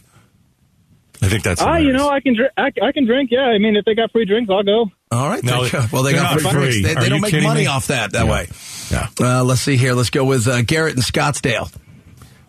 I 1.22 1.30
think 1.30 1.44
that's. 1.44 1.62
Ah, 1.62 1.78
you 1.78 1.94
know, 1.94 2.10
I 2.10 2.20
can 2.22 2.36
drink. 2.36 2.52
I, 2.58 2.72
I 2.82 2.92
can 2.92 3.06
drink. 3.06 3.30
Yeah, 3.32 3.42
I 3.42 3.60
mean, 3.60 3.76
if 3.76 3.86
they 3.86 3.94
got 3.94 4.12
free 4.12 4.26
drinks, 4.26 4.50
I'll 4.50 4.64
go. 4.64 4.90
All 5.12 5.30
right. 5.30 5.44
No, 5.44 5.64
there 5.66 5.88
well, 5.94 6.02
they 6.02 6.14
got 6.14 6.42
free 6.42 6.52
free. 6.52 6.82
They, 6.82 6.96
they 6.96 7.10
don't 7.10 7.22
make 7.22 7.34
money 7.44 7.62
me? 7.62 7.68
off 7.68 7.88
that 7.88 8.14
that 8.14 8.26
Yeah. 8.26 8.32
way. 8.32 8.48
Yeah. 8.90 9.08
Uh, 9.20 9.44
let's 9.44 9.62
see 9.62 9.78
here. 9.78 9.94
Let's 9.94 10.10
go 10.10 10.26
with 10.26 10.48
uh, 10.48 10.64
Garrett 10.64 10.96
in 10.96 11.02
Scottsdale. 11.04 11.72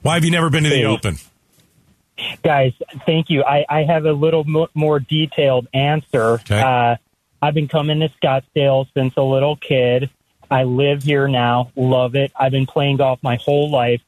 Why 0.02 0.14
have 0.14 0.25
you 0.25 0.30
never 0.30 0.50
been 0.50 0.64
to 0.64 0.71
the. 0.71 0.85
Open? 0.85 1.16
Guys, 2.42 2.73
thank 3.06 3.30
you. 3.30 3.42
I, 3.42 3.64
I 3.68 3.82
have 3.85 4.04
a 4.04 4.12
little 4.12 4.44
mo- 4.44 4.68
more 4.75 5.00
detailed 5.00 5.66
answer. 5.73 6.32
Okay. 6.35 6.61
Uh, 6.61 6.97
I've 7.40 7.54
been 7.54 7.68
coming 7.68 8.00
to 8.00 8.09
Scottsdale 8.23 8.87
since 8.94 9.14
a 9.16 9.23
little 9.23 9.56
kid. 9.56 10.11
I 10.50 10.64
live 10.64 11.02
here 11.02 11.28
now, 11.28 11.73
love 11.76 12.14
it. 12.14 12.30
I've 12.38 12.52
been 12.52 12.66
playing 12.66 12.99
golf 12.99 13.21
my 13.23 13.37
whole 13.37 13.71
life. 13.71 14.02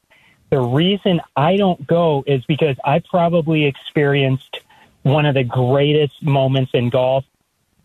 The 0.50 0.60
reason 0.60 1.20
I 1.34 1.56
don't 1.56 1.84
go 1.86 2.22
is 2.26 2.44
because 2.44 2.76
I 2.84 3.00
probably 3.00 3.64
experienced 3.64 4.60
one 5.02 5.26
of 5.26 5.34
the 5.34 5.42
greatest 5.42 6.22
moments 6.22 6.72
in 6.74 6.90
golf 6.90 7.24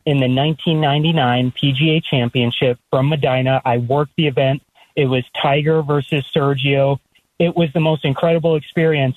in 0.05 0.17
the 0.17 0.27
1999 0.27 1.51
PGA 1.51 2.03
Championship 2.03 2.77
from 2.89 3.09
Medinah. 3.09 3.61
I 3.63 3.77
worked 3.77 4.15
the 4.17 4.27
event. 4.27 4.61
It 4.95 5.05
was 5.05 5.23
Tiger 5.41 5.81
versus 5.81 6.25
Sergio. 6.35 6.99
It 7.39 7.55
was 7.55 7.72
the 7.74 7.79
most 7.79 8.05
incredible 8.05 8.55
experience. 8.55 9.15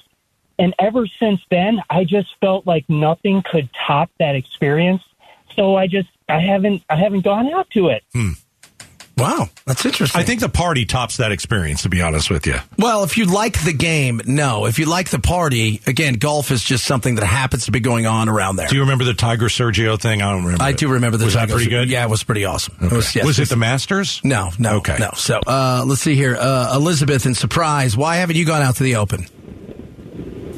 And 0.59 0.75
ever 0.79 1.07
since 1.19 1.41
then, 1.51 1.83
I 1.91 2.05
just 2.05 2.29
felt 2.41 2.67
like 2.67 2.89
nothing 2.89 3.43
could 3.43 3.69
top 3.87 4.11
that 4.19 4.37
experience. 4.37 5.03
So 5.57 5.77
I 5.77 5.87
just 5.87 6.09
I 6.29 6.39
haven't 6.41 6.83
I 6.89 6.97
haven't 6.97 7.23
gone 7.23 7.53
out 7.53 7.69
to 7.71 7.89
it. 7.89 8.05
Hmm. 8.13 8.31
Wow, 9.17 9.51
that's 9.67 9.85
interesting. 9.85 10.19
I 10.19 10.25
think 10.25 10.41
the 10.41 10.49
party 10.49 10.87
tops 10.87 11.19
that 11.19 11.33
experience. 11.33 11.83
To 11.83 11.89
be 11.91 12.01
honest 12.01 12.31
with 12.31 12.47
you, 12.47 12.57
Well, 12.79 13.05
if 13.05 13.19
you 13.19 13.27
like 13.27 13.63
the 13.63 13.75
game, 13.75 14.21
no. 14.25 14.65
If 14.67 14.79
you 14.79 14.87
like 14.87 15.11
the 15.11 15.19
party, 15.19 15.81
again, 15.87 16.15
golf 16.15 16.51
is 16.51 16.63
just 16.65 16.85
something 16.85 17.17
that 17.17 17.25
happens 17.27 17.67
to 17.67 17.73
be 17.73 17.81
going 17.81 18.07
on 18.07 18.29
around 18.31 18.57
there. 18.57 18.69
do 18.69 18.75
you 18.77 18.81
remember 18.83 19.05
the 19.05 19.13
Tiger 19.15 19.47
Sergio 19.49 20.01
thing? 20.01 20.23
I 20.23 20.31
don't 20.33 20.45
remember. 20.45 20.65
I 20.65 20.71
it. 20.71 20.79
do 20.79 20.89
remember 20.89 21.19
this. 21.19 21.27
Was 21.27 21.35
that 21.35 21.51
pretty 21.51 21.69
good? 21.69 21.91
Yeah, 21.91 22.05
it 22.05 22.11
was 22.11 22.23
pretty 22.25 22.47
awesome. 22.47 22.75
It 22.81 22.91
was, 22.91 23.15
yes, 23.15 23.27
was 23.27 23.39
it 23.39 23.49
the 23.51 23.57
Masters? 23.57 24.21
No, 24.25 24.51
no, 24.59 24.77
Okay. 24.77 24.97
no. 24.99 25.11
So 25.15 25.41
uh, 25.47 25.85
let's 25.87 26.01
see 26.01 26.15
here. 26.15 26.35
Uh, 26.39 26.73
Elizabeth 26.75 27.27
in 27.27 27.35
Surprise. 27.35 27.95
Why 27.97 28.17
haven't 28.17 28.37
you 28.37 28.47
gone 28.47 28.63
out 28.63 28.77
to 28.77 28.83
the 28.83 28.97
Open? 28.97 29.27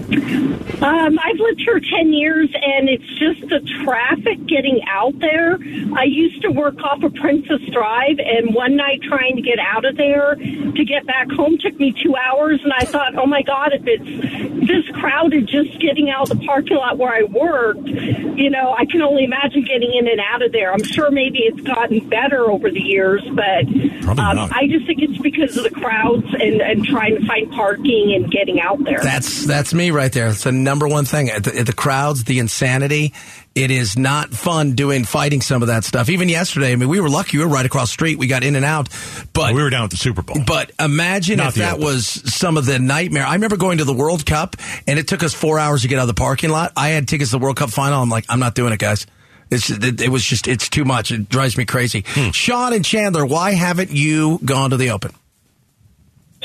Um, 0.82 1.18
I've 1.18 1.38
lived 1.38 1.60
here 1.60 1.80
10 1.80 2.12
years, 2.12 2.50
and 2.54 2.88
it's 2.88 3.06
just 3.18 3.40
the 3.48 3.60
traffic 3.84 4.44
getting 4.46 4.80
out 4.88 5.18
there. 5.18 5.58
I 5.96 6.04
used 6.04 6.42
to 6.42 6.50
work 6.50 6.76
off 6.82 7.02
of 7.02 7.14
Princess 7.14 7.60
Drive, 7.72 8.18
and 8.18 8.54
one 8.54 8.76
night 8.76 9.02
trying 9.02 9.36
to 9.36 9.42
get 9.42 9.58
out 9.58 9.84
of 9.84 9.96
there 9.96 10.34
to 10.34 10.84
get 10.84 11.06
back 11.06 11.30
home 11.30 11.58
took 11.58 11.78
me 11.78 11.92
two 11.92 12.16
hours, 12.16 12.60
and 12.62 12.72
I 12.72 12.84
thought, 12.84 13.16
oh 13.16 13.26
my 13.26 13.42
God, 13.42 13.72
if 13.72 13.82
it's 13.86 14.66
this 14.66 14.88
crowded 14.96 15.46
just 15.46 15.78
getting 15.80 16.10
out 16.10 16.30
of 16.30 16.38
the 16.38 16.46
parking 16.46 16.76
lot 16.76 16.98
where 16.98 17.12
I 17.12 17.22
worked, 17.22 17.86
you 17.86 18.50
know, 18.50 18.74
I 18.76 18.86
can 18.86 19.02
only 19.02 19.24
imagine 19.24 19.64
getting 19.64 19.92
in 19.94 20.08
and 20.08 20.20
out 20.20 20.42
of 20.42 20.52
there. 20.52 20.72
I'm 20.72 20.82
sure 20.82 21.10
maybe 21.10 21.40
it's 21.40 21.60
gotten 21.60 22.08
better 22.08 22.50
over 22.50 22.70
the 22.70 22.80
years, 22.80 23.22
but 23.32 23.66
um. 24.08 24.38
I 24.52 24.66
just 24.68 24.86
think 24.86 25.02
it's 25.02 25.18
because 25.18 25.56
of 25.56 25.64
the 25.64 25.70
crowds 25.70 26.26
and, 26.34 26.60
and 26.60 26.84
trying 26.84 27.20
to 27.20 27.26
find 27.26 27.50
parking 27.52 28.14
and 28.14 28.30
getting 28.30 28.60
out 28.60 28.82
there. 28.84 29.00
That's 29.02 29.44
that's 29.46 29.74
me 29.74 29.90
right 29.90 30.12
there. 30.12 30.28
It's 30.28 30.44
the 30.44 30.52
number 30.64 30.88
one 30.88 31.04
thing. 31.04 31.26
The, 31.26 31.62
the 31.64 31.73
crowds, 31.73 32.25
the 32.25 32.38
insanity. 32.38 33.12
It 33.54 33.71
is 33.71 33.97
not 33.97 34.30
fun 34.30 34.73
doing 34.73 35.04
fighting 35.04 35.40
some 35.40 35.62
of 35.62 35.68
that 35.68 35.85
stuff. 35.85 36.09
Even 36.11 36.28
yesterday, 36.28 36.73
I 36.73 36.76
mean, 36.76 36.88
we 36.88 37.00
were 37.00 37.09
lucky. 37.09 37.38
We 37.38 37.44
were 37.44 37.50
right 37.50 37.64
across 37.64 37.90
the 37.90 37.92
street. 37.92 38.18
We 38.18 38.26
got 38.26 38.42
in 38.42 38.56
and 38.56 38.64
out. 38.64 38.88
But 39.33 39.54
we 39.54 39.62
were 39.62 39.71
down 39.71 39.85
at 39.85 39.90
the 39.90 39.97
Super 39.97 40.23
Bowl. 40.23 40.38
But 40.44 40.73
imagine 40.80 41.37
Not 41.37 41.50
if 41.50 41.54
that 41.56 41.75
Open. 41.75 41.85
was 41.85 42.06
some 42.06 42.56
of 42.56 42.66
the 42.66 42.80
nightmare. 42.80 43.25
I 43.25 43.35
remember 43.35 43.56
going 43.56 43.78
to 43.78 43.85
the 43.85 43.92
World 43.94 44.26
Cup, 44.26 44.56
and 44.88 44.99
it 44.99 45.06
took 45.06 45.23
us 45.23 45.35
four 45.35 45.61
hours 45.61 45.83
to 45.83 45.88
get 45.88 45.99
out 46.00 46.02
of 46.02 46.09
the 46.09 46.14
parking 46.14 46.50
lot. 46.50 46.73
I 46.76 46.88
had 46.88 47.06
tickets 47.06 47.30
to 47.30 47.38
the 47.38 47.42
World 47.44 47.56
Cup 47.56 47.71
final. 47.71 48.02
I'm 48.02 48.09
like, 48.11 48.25
I'm 48.28 48.40
not 48.40 48.56
doing 48.56 48.73
it, 48.73 48.80
guys. 48.80 49.06
It's 49.50 49.71
it, 49.71 50.00
it 50.00 50.09
was 50.09 50.25
just 50.25 50.49
it's 50.49 50.68
too 50.68 50.85
much. 50.85 51.12
It 51.12 51.28
drives 51.28 51.56
me 51.56 51.64
crazy. 51.64 52.02
Hmm. 52.09 52.30
Sean 52.30 52.73
and 52.73 52.85
Chandler, 52.85 53.25
why 53.25 53.52
haven't 53.52 53.90
you 53.90 54.40
gone 54.44 54.71
to 54.71 54.76
the 54.76 54.90
Open? 54.90 55.12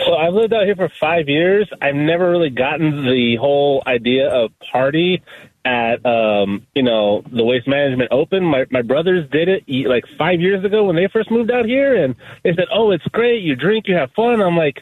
So 0.05 0.15
I've 0.15 0.33
lived 0.33 0.53
out 0.53 0.65
here 0.65 0.75
for 0.75 0.89
five 0.99 1.27
years. 1.27 1.69
I've 1.81 1.95
never 1.95 2.29
really 2.29 2.49
gotten 2.49 3.05
the 3.05 3.37
whole 3.39 3.83
idea 3.85 4.29
of 4.29 4.51
party 4.71 5.21
at 5.65 6.05
um, 6.05 6.65
you 6.73 6.83
know 6.83 7.21
the 7.31 7.43
Waste 7.43 7.67
Management 7.67 8.11
Open. 8.11 8.43
My 8.43 8.65
my 8.71 8.81
brothers 8.81 9.29
did 9.29 9.49
it 9.49 9.63
e- 9.67 9.87
like 9.87 10.05
five 10.17 10.39
years 10.39 10.63
ago 10.63 10.85
when 10.85 10.95
they 10.95 11.07
first 11.11 11.29
moved 11.29 11.51
out 11.51 11.65
here, 11.65 12.03
and 12.03 12.15
they 12.43 12.53
said, 12.55 12.65
"Oh, 12.73 12.91
it's 12.91 13.05
great. 13.05 13.43
You 13.43 13.55
drink, 13.55 13.85
you 13.87 13.95
have 13.95 14.11
fun." 14.11 14.41
I'm 14.41 14.57
like, 14.57 14.77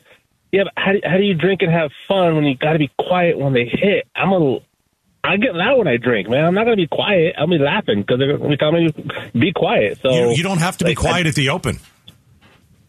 "Yeah, 0.52 0.64
but 0.66 0.74
how 0.78 0.92
do, 0.94 1.00
how 1.04 1.18
do 1.18 1.24
you 1.24 1.34
drink 1.34 1.62
and 1.62 1.72
have 1.72 1.92
fun 2.08 2.36
when 2.36 2.44
you 2.44 2.56
got 2.56 2.74
to 2.74 2.80
be 2.80 2.92
quiet 3.00 3.38
when 3.38 3.54
they 3.54 3.66
hit?" 3.66 4.08
I'm 4.16 4.32
a 4.32 4.60
I 5.24 5.36
get 5.38 5.56
loud 5.56 5.80
when 5.80 5.88
I 5.88 5.98
drink, 5.98 6.30
man. 6.30 6.46
I'm 6.46 6.54
not 6.54 6.64
going 6.64 6.78
to 6.78 6.82
be 6.82 6.88
quiet. 6.88 7.36
I'll 7.38 7.48
be 7.48 7.58
laughing 7.58 8.02
because 8.02 8.20
they're 8.20 8.38
going 8.38 8.44
to 8.44 8.50
be 8.50 8.58
telling 8.58 8.86
me 8.86 8.92
to 8.92 9.32
be 9.38 9.52
quiet. 9.52 10.00
So 10.02 10.12
you, 10.12 10.38
you 10.38 10.44
don't 10.44 10.60
have 10.60 10.78
to 10.78 10.86
be 10.86 10.92
like, 10.92 10.98
quiet 11.00 11.28
at 11.28 11.36
the 11.36 11.50
Open. 11.50 11.80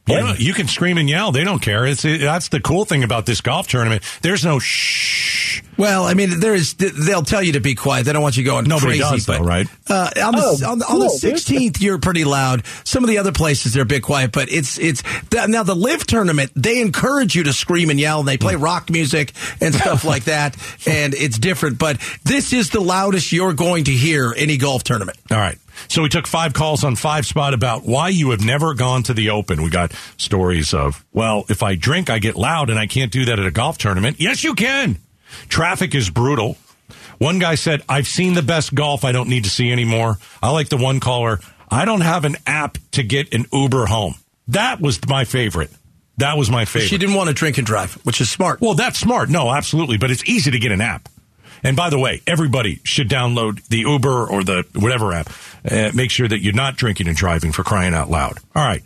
You, 0.08 0.20
know, 0.20 0.34
you 0.38 0.52
can 0.54 0.68
scream 0.68 0.98
and 0.98 1.08
yell. 1.08 1.32
They 1.32 1.44
don't 1.44 1.60
care. 1.60 1.86
It's 1.86 2.02
that's 2.02 2.48
the 2.48 2.60
cool 2.60 2.84
thing 2.84 3.04
about 3.04 3.26
this 3.26 3.40
golf 3.40 3.68
tournament. 3.68 4.02
There's 4.22 4.44
no 4.44 4.58
shh. 4.58 5.62
Well, 5.76 6.04
I 6.04 6.14
mean, 6.14 6.40
there 6.40 6.54
is. 6.54 6.74
They'll 6.74 7.22
tell 7.22 7.42
you 7.42 7.52
to 7.52 7.60
be 7.60 7.74
quiet. 7.74 8.06
They 8.06 8.12
don't 8.12 8.22
want 8.22 8.36
you 8.36 8.44
going 8.44 8.64
Nobody 8.66 8.98
crazy. 8.98 9.16
does, 9.16 9.26
but, 9.26 9.38
though, 9.38 9.44
right? 9.44 9.66
Uh, 9.88 10.10
on 10.24 10.34
the, 10.34 10.42
Oh, 10.42 10.70
on, 10.70 10.78
the- 10.78 10.86
on 10.86 10.98
the 10.98 11.06
cool, 11.06 11.18
dude. 11.18 11.34
16th, 11.34 11.80
you're 11.80 11.98
pretty 11.98 12.24
loud. 12.24 12.64
Some 12.84 13.04
of 13.04 13.10
the 13.10 13.18
other 13.18 13.32
places 13.32 13.74
they're 13.74 13.82
a 13.84 13.86
bit 13.86 14.02
quiet, 14.02 14.32
but 14.32 14.50
it's 14.50 14.78
it's 14.78 15.02
that, 15.30 15.48
now 15.50 15.62
the 15.62 15.76
live 15.76 16.04
tournament. 16.06 16.50
They 16.56 16.80
encourage 16.80 17.34
you 17.36 17.44
to 17.44 17.52
scream 17.52 17.90
and 17.90 18.00
yell, 18.00 18.20
and 18.20 18.28
they 18.28 18.38
play 18.38 18.56
rock 18.56 18.90
music 18.90 19.32
and 19.60 19.74
stuff 19.74 20.04
like 20.04 20.24
that, 20.24 20.56
and 20.86 21.14
it's 21.14 21.38
different. 21.38 21.78
But 21.78 21.98
this 22.24 22.52
is 22.52 22.70
the 22.70 22.80
loudest 22.80 23.30
you're 23.32 23.52
going 23.54 23.84
to 23.84 23.92
hear 23.92 24.34
any 24.36 24.56
golf 24.56 24.82
tournament. 24.84 25.18
All 25.30 25.36
right. 25.38 25.58
So 25.86 26.02
we 26.02 26.08
took 26.08 26.26
five 26.26 26.52
calls 26.52 26.82
on 26.82 26.96
five 26.96 27.26
spot 27.26 27.54
about 27.54 27.84
why 27.84 28.08
you 28.08 28.30
have 28.30 28.44
never 28.44 28.74
gone 28.74 29.02
to 29.04 29.14
the 29.14 29.30
Open. 29.30 29.62
We 29.62 29.70
got 29.70 29.92
stories 30.16 30.74
of, 30.74 31.04
well, 31.12 31.44
if 31.48 31.62
I 31.62 31.76
drink, 31.76 32.10
I 32.10 32.18
get 32.18 32.36
loud 32.36 32.70
and 32.70 32.78
I 32.78 32.86
can't 32.86 33.12
do 33.12 33.24
that 33.26 33.38
at 33.38 33.46
a 33.46 33.50
golf 33.50 33.78
tournament. 33.78 34.16
Yes, 34.18 34.42
you 34.42 34.54
can. 34.54 34.98
Traffic 35.48 35.94
is 35.94 36.10
brutal. 36.10 36.56
One 37.18 37.38
guy 37.38 37.56
said, 37.56 37.82
I've 37.88 38.06
seen 38.06 38.34
the 38.34 38.42
best 38.42 38.74
golf. 38.74 39.04
I 39.04 39.12
don't 39.12 39.28
need 39.28 39.44
to 39.44 39.50
see 39.50 39.70
anymore. 39.72 40.18
I 40.42 40.50
like 40.50 40.68
the 40.68 40.76
one 40.76 41.00
caller. 41.00 41.40
I 41.70 41.84
don't 41.84 42.00
have 42.00 42.24
an 42.24 42.36
app 42.46 42.78
to 42.92 43.02
get 43.02 43.34
an 43.34 43.46
Uber 43.52 43.86
home. 43.86 44.14
That 44.48 44.80
was 44.80 45.06
my 45.06 45.24
favorite. 45.24 45.70
That 46.16 46.36
was 46.36 46.50
my 46.50 46.64
favorite. 46.64 46.88
She 46.88 46.98
didn't 46.98 47.14
want 47.14 47.28
to 47.28 47.34
drink 47.34 47.58
and 47.58 47.66
drive, 47.66 47.94
which 48.04 48.20
is 48.20 48.30
smart. 48.30 48.60
Well, 48.60 48.74
that's 48.74 48.98
smart. 48.98 49.28
No, 49.28 49.52
absolutely. 49.52 49.98
But 49.98 50.10
it's 50.10 50.24
easy 50.24 50.50
to 50.50 50.58
get 50.58 50.72
an 50.72 50.80
app. 50.80 51.08
And 51.62 51.76
by 51.76 51.90
the 51.90 51.98
way, 51.98 52.22
everybody 52.26 52.80
should 52.84 53.08
download 53.08 53.66
the 53.68 53.78
Uber 53.78 54.26
or 54.26 54.44
the 54.44 54.64
whatever 54.74 55.12
app. 55.12 55.30
Uh, 55.68 55.90
make 55.94 56.10
sure 56.10 56.28
that 56.28 56.40
you're 56.40 56.54
not 56.54 56.76
drinking 56.76 57.08
and 57.08 57.16
driving 57.16 57.52
for 57.52 57.62
crying 57.62 57.94
out 57.94 58.10
loud. 58.10 58.38
All 58.54 58.64
right. 58.64 58.82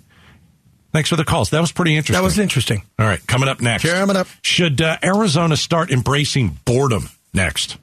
Thanks 0.92 1.08
for 1.08 1.16
the 1.16 1.24
calls. 1.24 1.50
That 1.50 1.60
was 1.60 1.72
pretty 1.72 1.96
interesting. 1.96 2.20
That 2.20 2.24
was 2.24 2.38
interesting. 2.38 2.82
All 2.98 3.06
right. 3.06 3.24
Coming 3.26 3.48
up 3.48 3.60
next. 3.60 3.84
Coming 3.84 4.16
up. 4.16 4.26
Should 4.42 4.82
uh, 4.82 4.98
Arizona 5.02 5.56
start 5.56 5.90
embracing 5.90 6.58
boredom 6.64 7.08
next? 7.32 7.78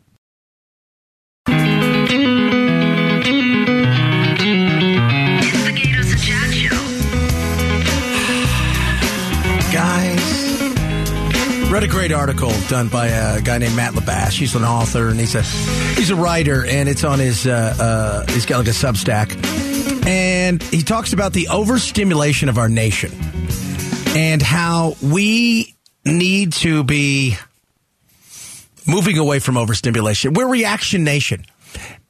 Read 11.79 11.89
a 11.89 11.91
great 11.93 12.11
article 12.11 12.51
done 12.67 12.89
by 12.89 13.07
a 13.07 13.39
guy 13.39 13.57
named 13.57 13.73
Matt 13.73 13.93
Labash. 13.93 14.37
He's 14.37 14.53
an 14.53 14.65
author 14.65 15.07
and 15.07 15.17
he's 15.17 15.33
a 15.33 15.43
he's 15.43 16.09
a 16.09 16.15
writer, 16.17 16.65
and 16.65 16.89
it's 16.89 17.05
on 17.05 17.19
his 17.19 17.47
uh, 17.47 17.73
uh, 17.79 18.25
he's 18.33 18.45
got 18.45 18.57
like 18.57 18.67
a 18.67 18.71
Substack, 18.71 20.05
and 20.05 20.61
he 20.61 20.81
talks 20.81 21.13
about 21.13 21.31
the 21.31 21.47
overstimulation 21.47 22.49
of 22.49 22.57
our 22.57 22.67
nation 22.67 23.13
and 24.09 24.41
how 24.41 24.97
we 25.01 25.73
need 26.03 26.51
to 26.51 26.83
be 26.83 27.37
moving 28.85 29.17
away 29.17 29.39
from 29.39 29.55
overstimulation. 29.55 30.33
We're 30.33 30.49
reaction 30.49 31.05
nation. 31.05 31.45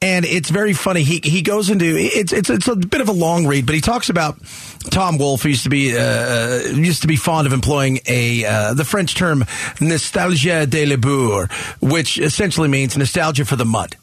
And 0.01 0.23
it's 0.23 0.49
very 0.49 0.71
funny. 0.71 1.03
He 1.03 1.19
he 1.21 1.41
goes 1.41 1.69
into 1.69 1.85
it's 1.85 2.31
it's 2.31 2.49
it's 2.49 2.67
a 2.69 2.75
bit 2.75 3.01
of 3.01 3.09
a 3.09 3.13
long 3.13 3.47
read, 3.47 3.65
but 3.65 3.75
he 3.75 3.81
talks 3.81 4.09
about 4.09 4.39
Tom 4.91 5.17
Wolfe 5.17 5.43
used 5.43 5.63
to 5.63 5.69
be 5.69 5.97
uh, 5.97 6.59
used 6.73 7.01
to 7.01 7.07
be 7.07 7.17
fond 7.17 7.47
of 7.47 7.53
employing 7.53 7.99
a 8.07 8.45
uh, 8.45 8.73
the 8.73 8.85
French 8.85 9.15
term 9.15 9.43
nostalgia 9.81 10.65
de 10.65 10.85
la 10.85 10.95
boue, 10.95 11.47
which 11.81 12.17
essentially 12.17 12.69
means 12.69 12.97
nostalgia 12.97 13.43
for 13.43 13.57
the 13.57 13.65
mud 13.65 13.97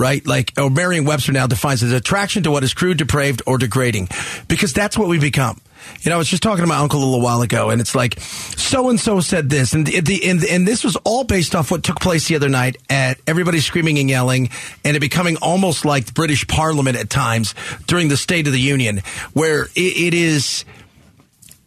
right? 0.00 0.26
Like, 0.26 0.54
or 0.56 0.70
Merriam-Webster 0.70 1.32
now 1.32 1.46
defines 1.46 1.82
it 1.82 1.88
as 1.88 1.92
attraction 1.92 2.44
to 2.44 2.50
what 2.50 2.64
is 2.64 2.72
crude, 2.72 2.96
depraved, 2.96 3.42
or 3.46 3.58
degrading, 3.58 4.08
because 4.48 4.72
that's 4.72 4.96
what 4.96 5.08
we 5.08 5.18
become. 5.18 5.60
You 6.02 6.10
know, 6.10 6.16
I 6.16 6.18
was 6.18 6.28
just 6.28 6.42
talking 6.42 6.62
to 6.62 6.68
my 6.68 6.76
uncle 6.76 6.98
a 6.98 7.04
little 7.04 7.20
while 7.20 7.42
ago, 7.42 7.70
and 7.70 7.80
it's 7.80 7.94
like, 7.94 8.18
so 8.20 8.88
and 8.88 8.98
so 8.98 9.20
said 9.20 9.50
this, 9.50 9.72
and 9.72 9.86
the 9.86 10.28
and, 10.28 10.44
and 10.44 10.66
this 10.66 10.84
was 10.84 10.96
all 11.04 11.24
based 11.24 11.54
off 11.54 11.70
what 11.70 11.82
took 11.82 12.00
place 12.00 12.28
the 12.28 12.36
other 12.36 12.48
night 12.48 12.76
at 12.88 13.18
everybody 13.26 13.60
screaming 13.60 13.98
and 13.98 14.08
yelling, 14.08 14.50
and 14.84 14.96
it 14.96 15.00
becoming 15.00 15.36
almost 15.36 15.84
like 15.84 16.06
the 16.06 16.12
British 16.12 16.46
Parliament 16.46 16.96
at 16.96 17.10
times 17.10 17.54
during 17.86 18.08
the 18.08 18.16
State 18.16 18.46
of 18.46 18.52
the 18.52 18.60
Union, 18.60 19.02
where 19.32 19.64
it, 19.74 19.74
it 19.76 20.14
is, 20.14 20.64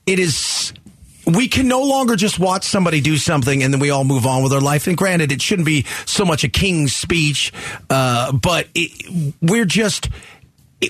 it 0.06 0.20
is 0.20 0.74
we 1.26 1.48
can 1.48 1.68
no 1.68 1.82
longer 1.82 2.16
just 2.16 2.40
watch 2.40 2.64
somebody 2.64 3.02
do 3.02 3.18
something 3.18 3.64
and 3.64 3.74
then 3.74 3.80
we 3.80 3.90
all 3.90 4.04
move 4.04 4.26
on 4.26 4.44
with 4.44 4.52
our 4.52 4.62
life. 4.62 4.88
And 4.88 4.98
granted, 4.98 5.32
it 5.32 5.42
shouldn't 5.42 5.66
be 5.66 5.86
so 6.06 6.26
much 6.26 6.44
a 6.44 6.50
king's 6.50 6.96
speech, 6.96 7.54
uh, 7.90 8.32
but 8.32 8.68
it, 8.76 9.34
we're 9.42 9.66
just. 9.66 10.10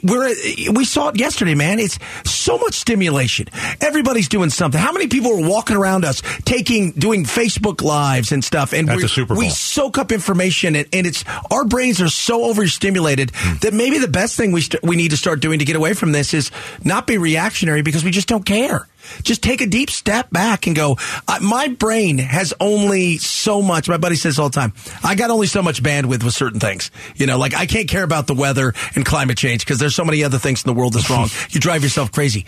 We're, 0.01 0.33
we 0.71 0.85
saw 0.85 1.09
it 1.09 1.19
yesterday, 1.19 1.55
man. 1.55 1.79
It's 1.79 1.99
so 2.23 2.57
much 2.57 2.73
stimulation. 2.75 3.47
Everybody's 3.81 4.27
doing 4.29 4.49
something. 4.49 4.79
How 4.79 4.91
many 4.93 5.07
people 5.07 5.31
are 5.33 5.47
walking 5.49 5.75
around 5.75 6.05
us, 6.05 6.21
taking, 6.45 6.91
doing 6.91 7.25
Facebook 7.25 7.81
lives 7.81 8.31
and 8.31 8.43
stuff? 8.43 8.73
And 8.73 8.89
we 8.89 9.01
the 9.01 9.07
Super 9.07 9.35
we 9.35 9.49
soak 9.49 9.97
up 9.97 10.11
information, 10.11 10.75
and, 10.75 10.87
and 10.93 11.05
it's 11.05 11.23
our 11.51 11.65
brains 11.65 12.01
are 12.01 12.09
so 12.09 12.45
overstimulated 12.45 13.31
Hmm. 13.33 13.55
that 13.61 13.73
maybe 13.73 13.97
the 13.99 14.07
best 14.07 14.37
thing 14.37 14.51
we 14.51 14.61
st- 14.61 14.81
we 14.83 14.95
need 14.95 15.11
to 15.11 15.17
start 15.17 15.39
doing 15.39 15.59
to 15.59 15.65
get 15.65 15.75
away 15.75 15.93
from 15.93 16.11
this 16.11 16.33
is 16.33 16.51
not 16.83 17.07
be 17.07 17.17
reactionary 17.17 17.81
because 17.81 18.03
we 18.03 18.11
just 18.11 18.27
don't 18.27 18.45
care. 18.45 18.87
Just 19.23 19.41
take 19.41 19.61
a 19.61 19.67
deep 19.67 19.89
step 19.89 20.29
back 20.31 20.67
and 20.67 20.75
go. 20.75 20.97
Uh, 21.27 21.39
my 21.41 21.67
brain 21.67 22.17
has 22.17 22.53
only 22.59 23.17
so 23.17 23.61
much. 23.61 23.89
My 23.89 23.97
buddy 23.97 24.15
says 24.15 24.39
all 24.39 24.49
the 24.49 24.59
time. 24.59 24.73
I 25.03 25.15
got 25.15 25.29
only 25.29 25.47
so 25.47 25.61
much 25.61 25.83
bandwidth 25.83 26.23
with 26.23 26.33
certain 26.33 26.59
things. 26.59 26.91
You 27.15 27.25
know, 27.25 27.37
like 27.37 27.53
I 27.53 27.65
can't 27.65 27.87
care 27.87 28.03
about 28.03 28.27
the 28.27 28.33
weather 28.33 28.73
and 28.95 29.05
climate 29.05 29.37
change 29.37 29.65
because 29.65 29.79
there's 29.79 29.95
so 29.95 30.05
many 30.05 30.23
other 30.23 30.37
things 30.37 30.63
in 30.63 30.73
the 30.73 30.77
world 30.79 30.93
that's 30.93 31.09
wrong. 31.09 31.29
you 31.49 31.59
drive 31.59 31.83
yourself 31.83 32.11
crazy 32.11 32.45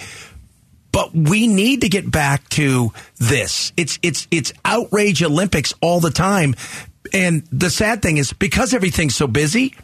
but 0.92 1.14
we 1.14 1.46
need 1.46 1.82
to 1.82 1.90
get 1.90 2.10
back 2.10 2.48
to 2.48 2.94
this. 3.18 3.74
It's 3.76 4.00
it's 4.02 4.30
it's 4.32 4.54
outrage 4.64 5.22
Olympics 5.22 5.74
all 5.82 6.00
the 6.00 6.10
time, 6.10 6.56
and 7.12 7.44
the 7.52 7.70
sad 7.70 8.02
thing 8.02 8.16
is 8.16 8.32
because 8.32 8.74
everything's 8.74 9.14
so 9.14 9.28
busy. 9.28 9.76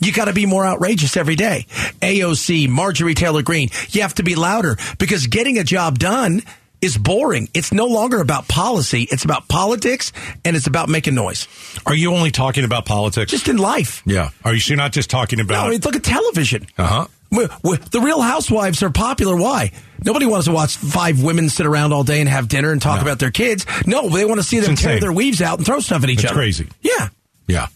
You 0.00 0.12
got 0.12 0.26
to 0.26 0.32
be 0.32 0.46
more 0.46 0.64
outrageous 0.66 1.16
every 1.16 1.36
day. 1.36 1.66
AOC, 2.00 2.68
Marjorie 2.68 3.14
Taylor 3.14 3.42
Greene, 3.42 3.70
you 3.90 4.02
have 4.02 4.14
to 4.16 4.22
be 4.22 4.34
louder 4.34 4.76
because 4.98 5.26
getting 5.26 5.58
a 5.58 5.64
job 5.64 5.98
done 5.98 6.42
is 6.82 6.98
boring. 6.98 7.48
It's 7.54 7.72
no 7.72 7.86
longer 7.86 8.20
about 8.20 8.46
policy. 8.48 9.08
It's 9.10 9.24
about 9.24 9.48
politics 9.48 10.12
and 10.44 10.54
it's 10.54 10.66
about 10.66 10.88
making 10.90 11.14
noise. 11.14 11.48
Are 11.86 11.94
you 11.94 12.12
only 12.12 12.30
talking 12.30 12.64
about 12.64 12.84
politics? 12.84 13.30
Just 13.30 13.48
in 13.48 13.56
life. 13.56 14.02
yeah. 14.04 14.30
Are 14.44 14.52
you 14.52 14.60
so 14.60 14.70
you're 14.72 14.76
not 14.76 14.92
just 14.92 15.08
talking 15.08 15.38
No, 15.38 15.44
about? 15.44 15.66
I 15.66 15.70
mean, 15.70 15.80
look 15.80 15.96
at 15.96 16.04
television. 16.04 16.66
uh 16.76 16.86
huh. 16.86 17.06
W- 17.32 17.48
w- 17.64 17.82
The 17.90 18.00
Real 18.00 18.20
Housewives 18.20 18.82
are 18.84 18.90
popular. 18.90 19.34
Why? 19.34 19.72
Nobody 20.04 20.26
wants 20.26 20.46
to 20.46 20.52
watch 20.52 20.76
five 20.76 21.22
women 21.22 21.48
sit 21.48 21.66
around 21.66 21.92
all 21.92 22.04
day 22.04 22.20
and 22.20 22.28
have 22.28 22.46
dinner 22.46 22.70
and 22.70 22.80
talk 22.80 22.96
No. 22.96 23.02
about 23.02 23.18
their 23.18 23.32
kids. 23.32 23.66
No, 23.86 24.08
they 24.10 24.24
want 24.24 24.38
to 24.38 24.44
see 24.46 24.60
them 24.60 24.76
tear 24.76 25.00
their 25.00 25.12
weaves 25.12 25.42
out 25.42 25.58
and 25.58 25.66
throw 25.66 25.80
stuff 25.80 26.04
at 26.04 26.10
each 26.10 26.20
It's 26.22 26.26
other. 26.26 26.34
crazy. 26.34 26.68
Yeah. 26.82 27.08
Yeah. 27.48 27.66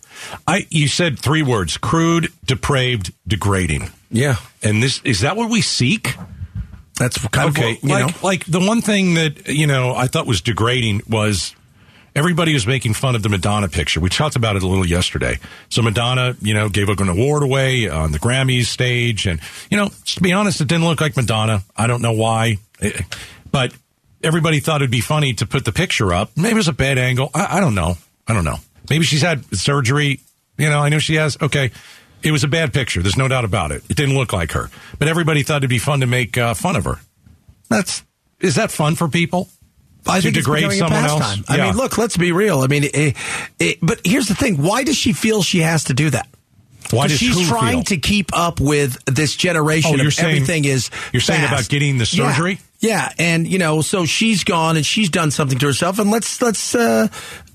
I 0.46 0.66
you 0.70 0.88
said 0.88 1.18
three 1.18 1.42
words: 1.42 1.76
crude, 1.76 2.32
depraved, 2.44 3.12
degrading. 3.26 3.90
Yeah. 4.10 4.36
And 4.62 4.82
this 4.82 5.00
is 5.04 5.20
that 5.20 5.36
what 5.36 5.50
we 5.50 5.60
seek? 5.62 6.16
That's 6.98 7.18
kind 7.28 7.50
okay. 7.50 7.72
of 7.72 7.76
what, 7.76 7.82
you 7.82 7.88
like 7.88 8.06
know. 8.06 8.26
like 8.26 8.44
the 8.44 8.60
one 8.60 8.82
thing 8.82 9.14
that 9.14 9.48
you 9.48 9.66
know 9.66 9.94
I 9.94 10.06
thought 10.06 10.26
was 10.26 10.40
degrading 10.40 11.02
was 11.08 11.54
everybody 12.14 12.52
was 12.52 12.66
making 12.66 12.94
fun 12.94 13.14
of 13.14 13.22
the 13.22 13.28
Madonna 13.28 13.68
picture. 13.68 14.00
We 14.00 14.08
talked 14.08 14.36
about 14.36 14.56
it 14.56 14.62
a 14.62 14.66
little 14.66 14.86
yesterday. 14.86 15.38
So 15.68 15.82
Madonna, 15.82 16.36
you 16.40 16.54
know, 16.54 16.68
gave 16.68 16.88
an 16.88 17.08
award 17.08 17.42
away 17.42 17.88
on 17.88 18.12
the 18.12 18.18
Grammys 18.18 18.66
stage, 18.66 19.26
and 19.26 19.40
you 19.70 19.76
know, 19.76 19.88
to 20.06 20.20
be 20.20 20.32
honest, 20.32 20.60
it 20.60 20.68
didn't 20.68 20.84
look 20.84 21.00
like 21.00 21.16
Madonna. 21.16 21.62
I 21.76 21.86
don't 21.86 22.02
know 22.02 22.12
why, 22.12 22.58
but 23.50 23.72
everybody 24.22 24.60
thought 24.60 24.82
it'd 24.82 24.90
be 24.90 25.00
funny 25.00 25.34
to 25.34 25.46
put 25.46 25.64
the 25.64 25.72
picture 25.72 26.12
up. 26.12 26.30
Maybe 26.36 26.52
it 26.52 26.56
was 26.56 26.68
a 26.68 26.72
bad 26.72 26.98
angle. 26.98 27.30
I, 27.34 27.58
I 27.58 27.60
don't 27.60 27.74
know. 27.74 27.96
I 28.26 28.34
don't 28.34 28.44
know. 28.44 28.58
Maybe 28.90 29.04
she's 29.04 29.22
had 29.22 29.44
surgery. 29.56 30.20
You 30.58 30.68
know, 30.68 30.80
I 30.80 30.88
know 30.88 30.98
she 30.98 31.14
has. 31.14 31.38
Okay. 31.40 31.70
It 32.22 32.32
was 32.32 32.44
a 32.44 32.48
bad 32.48 32.74
picture. 32.74 33.00
There's 33.00 33.16
no 33.16 33.28
doubt 33.28 33.46
about 33.46 33.72
it. 33.72 33.82
It 33.88 33.96
didn't 33.96 34.14
look 34.14 34.34
like 34.34 34.52
her, 34.52 34.68
but 34.98 35.08
everybody 35.08 35.42
thought 35.42 35.58
it'd 35.58 35.70
be 35.70 35.78
fun 35.78 36.00
to 36.00 36.06
make 36.06 36.36
uh, 36.36 36.52
fun 36.52 36.76
of 36.76 36.84
her. 36.84 36.96
That's 37.70 38.04
is 38.40 38.56
that 38.56 38.70
fun 38.70 38.94
for 38.94 39.08
people? 39.08 39.48
I 40.06 40.20
to 40.20 40.30
degrade 40.30 40.72
someone 40.72 41.04
else? 41.04 41.42
I 41.48 41.58
mean, 41.58 41.76
look, 41.76 41.96
let's 41.98 42.16
be 42.16 42.32
real. 42.32 42.60
I 42.60 42.66
mean, 42.66 42.84
it, 42.84 43.16
it, 43.58 43.78
but 43.80 44.00
here's 44.04 44.28
the 44.28 44.34
thing: 44.34 44.62
why 44.62 44.82
does 44.82 44.96
she 44.96 45.12
feel 45.12 45.42
she 45.42 45.60
has 45.60 45.84
to 45.84 45.94
do 45.94 46.10
that? 46.10 46.28
Why 46.90 47.06
does 47.06 47.18
she's 47.18 47.48
trying 47.48 47.78
feel? 47.78 47.84
to 47.84 47.96
keep 47.98 48.30
up 48.36 48.60
with 48.60 49.02
this 49.06 49.36
generation 49.36 49.92
Oh, 49.94 49.96
you're 49.96 50.08
of 50.08 50.14
saying- 50.14 50.34
everything 50.36 50.64
is 50.64 50.90
you're 51.12 51.20
saying 51.20 51.44
about 51.44 51.68
getting 51.68 51.98
the 51.98 52.06
surgery? 52.06 52.52
Yeah, 52.52 52.58
and 52.82 53.46
you 53.46 53.58
know, 53.58 53.80
so 53.82 54.04
she's 54.06 54.44
gone 54.44 54.76
and 54.76 54.86
she's 54.86 55.10
done 55.10 55.30
something 55.30 55.58
to 55.58 55.66
herself, 55.66 55.98
and 55.98 56.10
let's 56.10 56.40
let's 56.40 56.74
uh, 56.74 57.08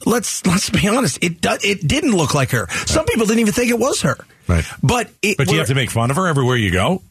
let's 0.05 0.45
let's 0.45 0.69
be 0.69 0.87
honest, 0.87 1.23
it 1.23 1.41
do, 1.41 1.57
it 1.63 1.87
didn't 1.87 2.15
look 2.15 2.33
like 2.33 2.51
her. 2.51 2.67
Some 2.85 3.05
people 3.05 3.25
didn't 3.25 3.39
even 3.39 3.53
think 3.53 3.71
it 3.71 3.79
was 3.79 4.01
her. 4.01 4.17
Right. 4.47 4.63
But 4.83 5.09
it, 5.23 5.37
But 5.37 5.51
you 5.51 5.57
have 5.57 5.67
to 5.67 5.75
make 5.75 5.89
fun 5.89 6.11
of 6.11 6.17
her 6.17 6.27
everywhere 6.27 6.55
you 6.57 6.71
go? 6.71 7.01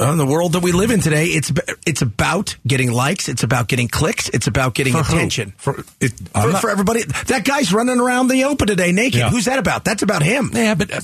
uh, 0.00 0.12
in 0.12 0.18
the 0.18 0.26
world 0.26 0.52
that 0.52 0.62
we 0.62 0.70
live 0.72 0.90
in 0.92 1.00
today, 1.00 1.26
it's 1.26 1.52
it's 1.86 2.02
about 2.02 2.56
getting 2.66 2.90
likes, 2.92 3.28
it's 3.28 3.42
about 3.42 3.66
getting 3.68 3.88
clicks, 3.88 4.28
it's 4.28 4.46
about 4.46 4.74
getting 4.74 4.92
For 4.92 5.00
attention. 5.00 5.52
For, 5.56 5.84
it, 6.00 6.12
For, 6.12 6.50
not- 6.52 6.60
for 6.60 6.70
everybody, 6.70 7.02
that 7.26 7.44
guy's 7.44 7.72
running 7.72 7.98
around 8.00 8.28
the 8.28 8.44
open 8.44 8.66
today 8.68 8.92
naked. 8.92 9.18
Yeah. 9.20 9.30
Who's 9.30 9.44
that 9.46 9.58
about? 9.58 9.84
That's 9.84 10.02
about 10.02 10.22
him. 10.22 10.50
yeah, 10.52 10.74
but 10.74 10.92
uh, 10.92 11.00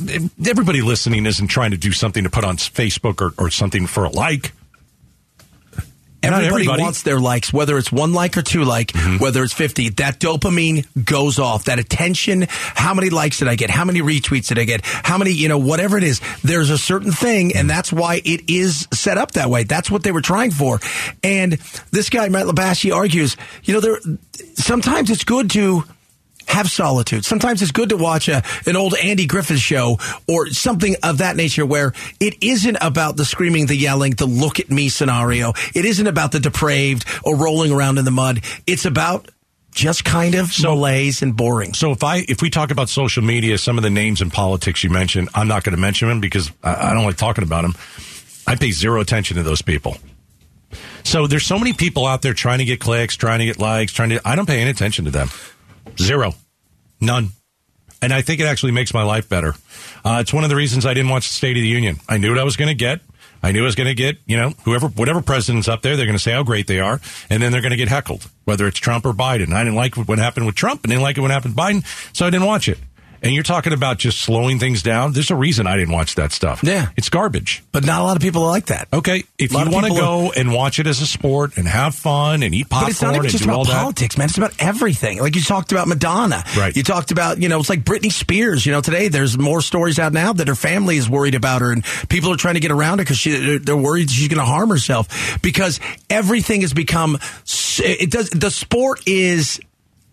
everybody 0.46 0.80
listening 0.82 1.26
isn't 1.26 1.48
trying 1.48 1.72
to 1.72 1.76
do 1.76 1.92
something 1.92 2.22
to 2.24 2.30
put 2.30 2.44
on 2.44 2.56
Facebook 2.56 3.20
or, 3.20 3.32
or 3.42 3.50
something 3.50 3.86
for 3.86 4.04
a 4.04 4.10
like. 4.10 4.52
Everybody, 6.32 6.46
everybody. 6.46 6.82
wants 6.82 7.02
their 7.02 7.20
likes, 7.20 7.52
whether 7.52 7.76
it's 7.78 7.92
one 7.92 8.12
like 8.12 8.36
or 8.36 8.42
two 8.42 8.64
like, 8.64 8.92
Mm-hmm. 8.94 9.18
whether 9.18 9.42
it's 9.42 9.52
50. 9.52 9.90
That 9.90 10.18
dopamine 10.20 10.86
goes 11.04 11.38
off. 11.38 11.64
That 11.64 11.78
attention, 11.78 12.46
how 12.48 12.94
many 12.94 13.10
likes 13.10 13.38
did 13.40 13.48
I 13.48 13.54
get? 13.56 13.70
How 13.70 13.84
many 13.84 14.00
retweets 14.00 14.48
did 14.48 14.58
I 14.58 14.64
get? 14.64 14.80
How 14.84 15.18
many, 15.18 15.32
you 15.32 15.48
know, 15.48 15.58
whatever 15.58 15.98
it 15.98 16.04
is, 16.04 16.20
there's 16.42 16.70
a 16.70 16.78
certain 16.78 17.12
thing, 17.12 17.54
and 17.56 17.68
that's 17.68 17.92
why 17.92 18.20
it 18.24 18.48
is 18.48 18.86
set 18.92 19.18
up 19.18 19.32
that 19.32 19.50
way. 19.50 19.64
That's 19.64 19.90
what 19.90 20.02
they 20.02 20.12
were 20.12 20.20
trying 20.22 20.50
for. 20.52 20.80
And 21.22 21.52
this 21.90 22.08
guy, 22.10 22.28
Matt 22.28 22.46
Labash, 22.46 22.90
argues, 22.94 23.36
you 23.64 23.74
know, 23.74 23.80
there 23.80 23.98
sometimes 24.54 25.10
it's 25.10 25.24
good 25.24 25.50
to 25.50 25.84
have 26.48 26.70
solitude. 26.70 27.24
Sometimes 27.24 27.62
it's 27.62 27.72
good 27.72 27.90
to 27.90 27.96
watch 27.96 28.28
a, 28.28 28.42
an 28.66 28.76
old 28.76 28.94
Andy 28.94 29.26
Griffith 29.26 29.58
show 29.58 29.98
or 30.28 30.48
something 30.48 30.96
of 31.02 31.18
that 31.18 31.36
nature 31.36 31.66
where 31.66 31.92
it 32.20 32.42
isn't 32.42 32.78
about 32.80 33.16
the 33.16 33.24
screaming, 33.24 33.66
the 33.66 33.76
yelling, 33.76 34.12
the 34.12 34.26
look 34.26 34.60
at 34.60 34.70
me 34.70 34.88
scenario. 34.88 35.52
It 35.74 35.84
isn't 35.84 36.06
about 36.06 36.32
the 36.32 36.40
depraved 36.40 37.04
or 37.24 37.36
rolling 37.36 37.72
around 37.72 37.98
in 37.98 38.04
the 38.04 38.10
mud. 38.10 38.42
It's 38.66 38.84
about 38.84 39.28
just 39.72 40.04
kind 40.04 40.36
of 40.36 40.52
malaise 40.62 41.20
and 41.20 41.36
boring. 41.36 41.74
So 41.74 41.90
if 41.90 42.04
I 42.04 42.18
if 42.28 42.40
we 42.40 42.48
talk 42.48 42.70
about 42.70 42.88
social 42.88 43.22
media, 43.22 43.58
some 43.58 43.76
of 43.76 43.82
the 43.82 43.90
names 43.90 44.22
in 44.22 44.30
politics 44.30 44.84
you 44.84 44.90
mentioned, 44.90 45.28
I'm 45.34 45.48
not 45.48 45.64
going 45.64 45.74
to 45.74 45.80
mention 45.80 46.08
them 46.08 46.20
because 46.20 46.50
I, 46.62 46.90
I 46.90 46.94
don't 46.94 47.04
like 47.04 47.16
talking 47.16 47.44
about 47.44 47.62
them. 47.62 47.74
I 48.46 48.54
pay 48.56 48.70
zero 48.70 49.00
attention 49.00 49.36
to 49.36 49.42
those 49.42 49.62
people. 49.62 49.96
So 51.02 51.26
there's 51.26 51.46
so 51.46 51.58
many 51.58 51.72
people 51.72 52.06
out 52.06 52.22
there 52.22 52.34
trying 52.34 52.58
to 52.58 52.64
get 52.64 52.80
clicks, 52.80 53.16
trying 53.16 53.40
to 53.40 53.44
get 53.44 53.58
likes, 53.58 53.92
trying 53.92 54.10
to. 54.10 54.20
I 54.24 54.36
don't 54.36 54.46
pay 54.46 54.60
any 54.60 54.70
attention 54.70 55.04
to 55.06 55.10
them. 55.10 55.28
Zero, 55.98 56.34
none. 57.00 57.30
And 58.02 58.12
I 58.12 58.20
think 58.20 58.40
it 58.40 58.44
actually 58.44 58.72
makes 58.72 58.92
my 58.92 59.02
life 59.02 59.28
better. 59.28 59.54
Uh, 60.04 60.18
it's 60.20 60.32
one 60.32 60.44
of 60.44 60.50
the 60.50 60.56
reasons 60.56 60.84
I 60.84 60.92
didn't 60.92 61.10
watch 61.10 61.26
the 61.26 61.32
State 61.32 61.56
of 61.56 61.62
the 61.62 61.68
Union. 61.68 61.96
I 62.08 62.18
knew 62.18 62.30
what 62.30 62.38
I 62.38 62.44
was 62.44 62.56
going 62.56 62.68
to 62.68 62.74
get. 62.74 63.00
I 63.42 63.52
knew 63.52 63.62
I 63.62 63.64
was 63.64 63.74
going 63.74 63.88
to 63.88 63.94
get, 63.94 64.18
you 64.26 64.38
know, 64.38 64.54
whoever, 64.64 64.88
whatever 64.88 65.20
president's 65.20 65.68
up 65.68 65.82
there, 65.82 65.96
they're 65.96 66.06
going 66.06 66.16
to 66.16 66.22
say 66.22 66.32
how 66.32 66.42
great 66.42 66.66
they 66.66 66.80
are, 66.80 67.00
and 67.28 67.42
then 67.42 67.52
they're 67.52 67.60
going 67.60 67.72
to 67.72 67.76
get 67.76 67.88
heckled, 67.88 68.26
whether 68.44 68.66
it's 68.66 68.78
Trump 68.78 69.04
or 69.04 69.12
Biden. 69.12 69.52
I 69.52 69.64
didn't 69.64 69.76
like 69.76 69.96
what 69.96 70.18
happened 70.18 70.46
with 70.46 70.54
Trump, 70.54 70.82
and 70.82 70.90
didn't 70.90 71.02
like 71.02 71.18
it 71.18 71.20
when 71.20 71.30
happened 71.30 71.54
with 71.54 71.64
Biden, 71.64 72.16
so 72.16 72.26
I 72.26 72.30
didn't 72.30 72.46
watch 72.46 72.68
it. 72.68 72.78
And 73.24 73.32
you're 73.32 73.42
talking 73.42 73.72
about 73.72 73.96
just 73.98 74.20
slowing 74.20 74.58
things 74.58 74.82
down. 74.82 75.12
There's 75.12 75.30
a 75.30 75.34
reason 75.34 75.66
I 75.66 75.76
didn't 75.78 75.94
watch 75.94 76.16
that 76.16 76.30
stuff. 76.30 76.60
Yeah. 76.62 76.88
it's 76.94 77.08
garbage. 77.08 77.62
But 77.72 77.84
not 77.86 78.02
a 78.02 78.04
lot 78.04 78.16
of 78.16 78.22
people 78.22 78.42
are 78.42 78.50
like 78.50 78.66
that. 78.66 78.88
Okay, 78.92 79.24
if 79.38 79.50
you 79.50 79.70
want 79.70 79.86
to 79.86 79.94
go 79.94 80.32
and 80.36 80.52
watch 80.52 80.78
it 80.78 80.86
as 80.86 81.00
a 81.00 81.06
sport 81.06 81.56
and 81.56 81.66
have 81.66 81.94
fun 81.94 82.42
and 82.42 82.54
eat 82.54 82.68
popcorn 82.68 82.84
But 82.84 82.90
it's 82.90 83.02
not 83.02 83.16
even 83.16 83.30
just 83.30 83.44
about 83.44 83.66
that, 83.66 83.80
politics, 83.80 84.18
man. 84.18 84.26
It's 84.26 84.36
about 84.36 84.52
everything. 84.58 85.20
Like 85.20 85.34
you 85.34 85.40
talked 85.40 85.72
about 85.72 85.88
Madonna. 85.88 86.44
Right. 86.56 86.76
You 86.76 86.82
talked 86.82 87.10
about, 87.12 87.40
you 87.40 87.48
know, 87.48 87.58
it's 87.60 87.70
like 87.70 87.82
Britney 87.82 88.12
Spears. 88.12 88.66
You 88.66 88.72
know, 88.72 88.82
today 88.82 89.08
there's 89.08 89.38
more 89.38 89.62
stories 89.62 89.98
out 89.98 90.12
now 90.12 90.34
that 90.34 90.46
her 90.46 90.54
family 90.54 90.98
is 90.98 91.08
worried 91.08 91.34
about 91.34 91.62
her 91.62 91.72
and 91.72 91.82
people 92.10 92.30
are 92.30 92.36
trying 92.36 92.54
to 92.54 92.60
get 92.60 92.72
around 92.72 92.98
her 92.98 93.04
because 93.04 93.24
they're 93.64 93.76
worried 93.76 94.10
she's 94.10 94.28
going 94.28 94.38
to 94.38 94.44
harm 94.44 94.68
herself 94.68 95.40
because 95.40 95.80
everything 96.10 96.60
has 96.60 96.74
become, 96.74 97.18
it 97.78 98.10
does, 98.10 98.28
the 98.30 98.50
sport 98.50 99.02
is 99.06 99.60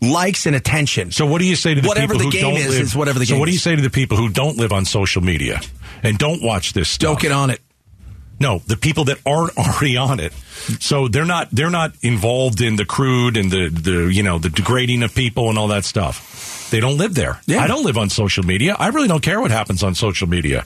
likes 0.02 0.46
and 0.46 0.56
attention. 0.56 1.12
So 1.12 1.26
what 1.26 1.40
do 1.40 1.48
you 1.48 1.56
say 1.56 1.74
to 1.76 1.82
the 1.82 1.88
Whatever 1.88 2.14
people 2.16 2.32
the 2.32 2.38
who 2.38 2.42
game 2.44 2.56
don't 2.56 2.58
is, 2.62 2.70
live? 2.70 2.82
is 2.82 2.96
whatever 2.96 3.20
the 3.20 3.26
so 3.26 3.34
game 3.34 3.40
what 3.40 3.46
do 3.46 3.52
you 3.52 3.60
say 3.60 3.76
to 3.76 3.82
the 3.82 3.90
people 3.90 4.18
who 4.18 4.30
don't 4.30 4.58
live 4.58 4.72
on 4.72 4.86
social 4.86 5.22
media 5.22 5.62
and 6.04 6.18
don't 6.18 6.44
watch 6.44 6.74
this 6.74 6.90
stuff? 6.90 7.12
Don't 7.14 7.22
get 7.22 7.32
on 7.32 7.50
it. 7.52 7.62
No, 8.40 8.58
the 8.66 8.76
people 8.78 9.06
that 9.06 9.20
aren't 9.26 9.56
already 9.58 9.98
on 9.98 10.20
it. 10.20 10.34
So 10.80 11.08
they're 11.08 11.26
not 11.26 11.50
they're 11.52 11.70
not 11.70 11.94
involved 12.02 12.62
in 12.62 12.76
the 12.76 12.86
crude 12.86 13.38
and 13.38 13.52
the 13.52 13.70
the 13.70 14.08
you 14.12 14.24
know 14.24 14.40
the 14.40 14.50
degrading 14.50 15.04
of 15.04 15.14
people 15.14 15.50
and 15.50 15.58
all 15.58 15.68
that 15.70 15.86
stuff. 15.86 16.70
They 16.72 16.80
don't 16.80 16.98
live 16.98 17.14
there. 17.14 17.40
Yeah. 17.46 17.60
I 17.60 17.68
don't 17.68 17.84
live 17.84 17.98
on 17.98 18.10
social 18.10 18.44
media. 18.44 18.76
I 18.80 18.88
really 18.88 19.08
don't 19.10 19.22
care 19.22 19.42
what 19.42 19.52
happens 19.52 19.84
on 19.84 19.94
social 19.94 20.28
media. 20.28 20.66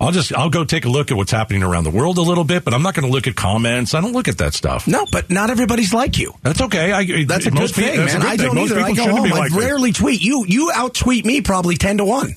I'll 0.00 0.12
just 0.12 0.32
I'll 0.34 0.50
go 0.50 0.64
take 0.64 0.84
a 0.84 0.88
look 0.88 1.10
at 1.10 1.16
what's 1.16 1.32
happening 1.32 1.62
around 1.62 1.84
the 1.84 1.90
world 1.90 2.18
a 2.18 2.22
little 2.22 2.44
bit, 2.44 2.64
but 2.64 2.74
I'm 2.74 2.82
not 2.82 2.94
going 2.94 3.06
to 3.06 3.12
look 3.12 3.26
at 3.26 3.36
comments. 3.36 3.94
I 3.94 4.00
don't 4.00 4.12
look 4.12 4.28
at 4.28 4.38
that 4.38 4.54
stuff. 4.54 4.86
No, 4.86 5.04
but 5.10 5.30
not 5.30 5.50
everybody's 5.50 5.94
like 5.94 6.18
you. 6.18 6.34
That's 6.42 6.60
okay. 6.60 6.92
I, 6.92 7.24
That's 7.24 7.46
a 7.46 7.50
most 7.50 7.74
good 7.74 7.84
thing, 7.84 8.04
man. 8.04 8.22
I 8.22 8.36
thing. 8.36 8.46
don't 8.46 8.54
Most 8.54 8.72
either. 8.72 8.80
I 8.80 8.92
go 8.92 9.10
home. 9.10 9.32
I 9.32 9.38
like 9.38 9.52
me. 9.52 9.58
rarely 9.58 9.92
tweet. 9.92 10.20
You 10.20 10.44
you 10.46 10.70
out 10.74 10.94
tweet 10.94 11.24
me 11.24 11.40
probably 11.40 11.76
ten 11.76 11.98
to 11.98 12.04
one. 12.04 12.36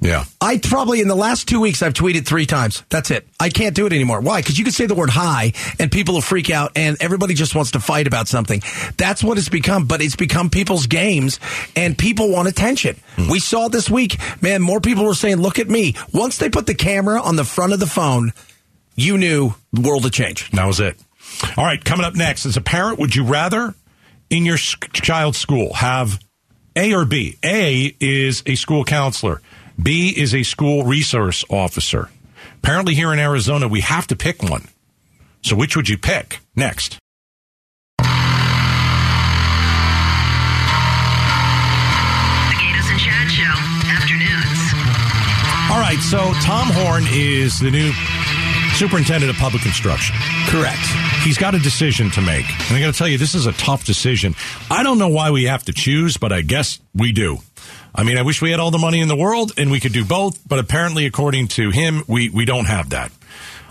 Yeah. 0.00 0.24
I 0.40 0.58
probably 0.58 1.00
in 1.00 1.08
the 1.08 1.16
last 1.16 1.48
two 1.48 1.60
weeks 1.60 1.82
I've 1.82 1.94
tweeted 1.94 2.26
three 2.26 2.46
times. 2.46 2.84
That's 2.88 3.10
it. 3.10 3.26
I 3.40 3.48
can't 3.48 3.74
do 3.74 3.86
it 3.86 3.92
anymore. 3.92 4.20
Why? 4.20 4.40
Because 4.40 4.58
you 4.58 4.64
can 4.64 4.72
say 4.72 4.86
the 4.86 4.94
word 4.94 5.10
hi 5.10 5.52
and 5.78 5.90
people 5.90 6.14
will 6.14 6.20
freak 6.20 6.50
out 6.50 6.72
and 6.76 6.96
everybody 7.00 7.34
just 7.34 7.54
wants 7.54 7.72
to 7.72 7.80
fight 7.80 8.06
about 8.06 8.28
something. 8.28 8.62
That's 8.96 9.24
what 9.24 9.38
it's 9.38 9.48
become. 9.48 9.86
But 9.86 10.00
it's 10.00 10.16
become 10.16 10.50
people's 10.50 10.86
games 10.86 11.40
and 11.74 11.98
people 11.98 12.30
want 12.30 12.48
attention. 12.48 12.96
Hmm. 13.16 13.30
We 13.30 13.40
saw 13.40 13.68
this 13.68 13.90
week, 13.90 14.18
man. 14.40 14.62
More 14.62 14.80
people 14.80 15.04
were 15.04 15.14
saying, 15.14 15.38
"Look 15.38 15.58
at 15.58 15.68
me." 15.68 15.94
Once 16.12 16.38
they 16.38 16.48
put 16.48 16.66
the 16.66 16.74
camera 16.74 17.20
on 17.20 17.36
the 17.36 17.44
front 17.44 17.72
of 17.72 17.80
the 17.80 17.86
phone, 17.86 18.32
you 18.94 19.18
knew 19.18 19.54
the 19.72 19.80
world 19.80 20.04
had 20.04 20.12
changed. 20.12 20.52
That 20.54 20.66
was 20.66 20.80
it. 20.80 20.96
All 21.56 21.64
right, 21.64 21.84
coming 21.84 22.06
up 22.06 22.14
next, 22.14 22.46
as 22.46 22.56
a 22.56 22.60
parent, 22.60 22.98
would 22.98 23.14
you 23.14 23.24
rather 23.24 23.74
in 24.30 24.44
your 24.44 24.56
child's 24.56 25.38
school 25.38 25.72
have 25.74 26.18
A 26.76 26.94
or 26.94 27.04
B? 27.04 27.36
A 27.44 27.94
is 28.00 28.42
a 28.46 28.54
school 28.54 28.84
counselor. 28.84 29.40
B 29.80 30.12
is 30.16 30.34
a 30.34 30.42
school 30.42 30.84
resource 30.84 31.44
officer. 31.48 32.10
Apparently, 32.56 32.94
here 32.94 33.12
in 33.12 33.18
Arizona, 33.20 33.68
we 33.68 33.80
have 33.80 34.08
to 34.08 34.16
pick 34.16 34.42
one. 34.42 34.66
So, 35.42 35.54
which 35.54 35.76
would 35.76 35.88
you 35.88 35.96
pick 35.96 36.40
next? 36.56 36.98
The 37.98 38.04
Gaydos 42.58 42.90
and 42.90 42.98
Chad 42.98 43.30
Show, 43.30 43.54
afternoons. 43.88 44.74
All 45.70 45.80
right, 45.80 46.00
so 46.00 46.32
Tom 46.44 46.68
Horne 46.72 47.04
is 47.10 47.60
the 47.60 47.70
new 47.70 47.92
superintendent 48.74 49.30
of 49.30 49.36
public 49.36 49.64
instruction. 49.64 50.16
Correct. 50.48 50.78
He's 51.22 51.38
got 51.38 51.54
a 51.54 51.58
decision 51.58 52.10
to 52.12 52.20
make. 52.20 52.46
And 52.68 52.76
I 52.76 52.80
got 52.80 52.92
to 52.92 52.98
tell 52.98 53.08
you, 53.08 53.18
this 53.18 53.34
is 53.34 53.46
a 53.46 53.52
tough 53.52 53.84
decision. 53.84 54.34
I 54.70 54.82
don't 54.82 54.98
know 54.98 55.08
why 55.08 55.30
we 55.30 55.44
have 55.44 55.64
to 55.64 55.72
choose, 55.72 56.16
but 56.16 56.32
I 56.32 56.42
guess 56.42 56.80
we 56.94 57.12
do. 57.12 57.38
I 57.94 58.04
mean, 58.04 58.18
I 58.18 58.22
wish 58.22 58.40
we 58.40 58.50
had 58.50 58.60
all 58.60 58.70
the 58.70 58.78
money 58.78 59.00
in 59.00 59.08
the 59.08 59.16
world 59.16 59.52
and 59.56 59.70
we 59.70 59.80
could 59.80 59.92
do 59.92 60.04
both, 60.04 60.46
but 60.46 60.58
apparently, 60.58 61.06
according 61.06 61.48
to 61.48 61.70
him, 61.70 62.04
we, 62.06 62.28
we 62.28 62.44
don't 62.44 62.66
have 62.66 62.90
that. 62.90 63.10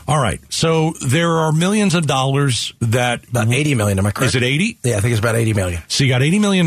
All 0.07 0.21
right, 0.21 0.39
so 0.49 0.93
there 1.05 1.29
are 1.29 1.51
millions 1.51 1.93
of 1.93 2.07
dollars 2.07 2.73
that. 2.79 3.27
About 3.29 3.51
eighty 3.51 3.75
million. 3.75 3.99
Am 3.99 4.05
I 4.05 4.11
correct? 4.11 4.29
Is 4.29 4.35
it 4.35 4.43
80? 4.43 4.79
Yeah, 4.83 4.97
I 4.97 5.01
think 5.01 5.11
it's 5.11 5.19
about 5.19 5.35
eighty 5.35 5.53
million. 5.53 5.81
So 5.89 6.05
you 6.05 6.09
got 6.09 6.21
$80 6.21 6.39
million. 6.39 6.65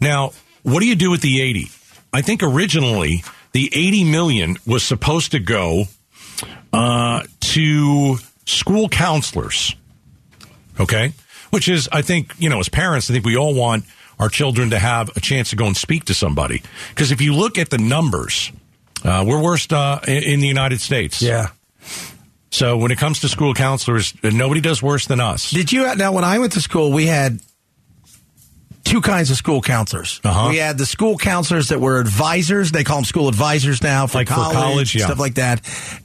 Now, 0.00 0.30
what 0.62 0.80
do 0.80 0.86
you 0.86 0.94
do 0.94 1.10
with 1.10 1.22
the 1.22 1.40
80? 1.40 1.70
I 2.12 2.22
think 2.22 2.42
originally 2.42 3.24
the 3.52 3.68
80 3.72 4.04
million 4.04 4.56
was 4.66 4.82
supposed 4.82 5.32
to 5.32 5.40
go 5.40 5.84
uh, 6.72 7.22
to 7.40 8.16
school 8.46 8.88
counselors. 8.88 9.74
Okay? 10.78 11.12
Which 11.50 11.68
is, 11.68 11.88
I 11.92 12.02
think, 12.02 12.32
you 12.38 12.48
know, 12.48 12.60
as 12.60 12.68
parents, 12.68 13.10
I 13.10 13.12
think 13.12 13.24
we 13.24 13.36
all 13.36 13.54
want 13.54 13.84
our 14.22 14.28
children 14.28 14.70
to 14.70 14.78
have 14.78 15.10
a 15.16 15.20
chance 15.20 15.50
to 15.50 15.56
go 15.56 15.66
and 15.66 15.76
speak 15.76 16.04
to 16.04 16.14
somebody. 16.14 16.62
Because 16.90 17.10
if 17.10 17.20
you 17.20 17.34
look 17.34 17.58
at 17.58 17.70
the 17.70 17.78
numbers, 17.78 18.52
uh, 19.04 19.24
we're 19.26 19.42
worst 19.42 19.72
uh, 19.72 19.98
in, 20.06 20.22
in 20.22 20.40
the 20.40 20.46
United 20.46 20.80
States. 20.80 21.20
Yeah. 21.20 21.48
So 22.50 22.76
when 22.76 22.92
it 22.92 22.98
comes 22.98 23.20
to 23.20 23.28
school 23.28 23.52
counselors, 23.52 24.14
nobody 24.22 24.60
does 24.60 24.80
worse 24.80 25.06
than 25.06 25.18
us. 25.18 25.50
Did 25.50 25.72
you 25.72 25.92
now? 25.96 26.12
When 26.12 26.22
I 26.22 26.38
went 26.38 26.52
to 26.52 26.60
school, 26.60 26.92
we 26.92 27.06
had 27.06 27.40
two 28.84 29.00
kinds 29.00 29.30
of 29.30 29.36
school 29.36 29.60
counselors. 29.62 30.20
Uh-huh. 30.24 30.48
We 30.50 30.56
had 30.58 30.76
the 30.78 30.86
school 30.86 31.16
counselors 31.16 31.68
that 31.68 31.80
were 31.80 31.98
advisors. 32.00 32.72
They 32.72 32.84
call 32.84 32.98
them 32.98 33.04
school 33.04 33.28
advisors 33.28 33.82
now 33.82 34.06
for 34.06 34.18
Like 34.18 34.28
for 34.28 34.34
college, 34.34 34.56
college, 34.56 34.94
yeah. 34.96 35.04
stuff 35.06 35.18
like 35.18 35.34
that. 35.34 35.60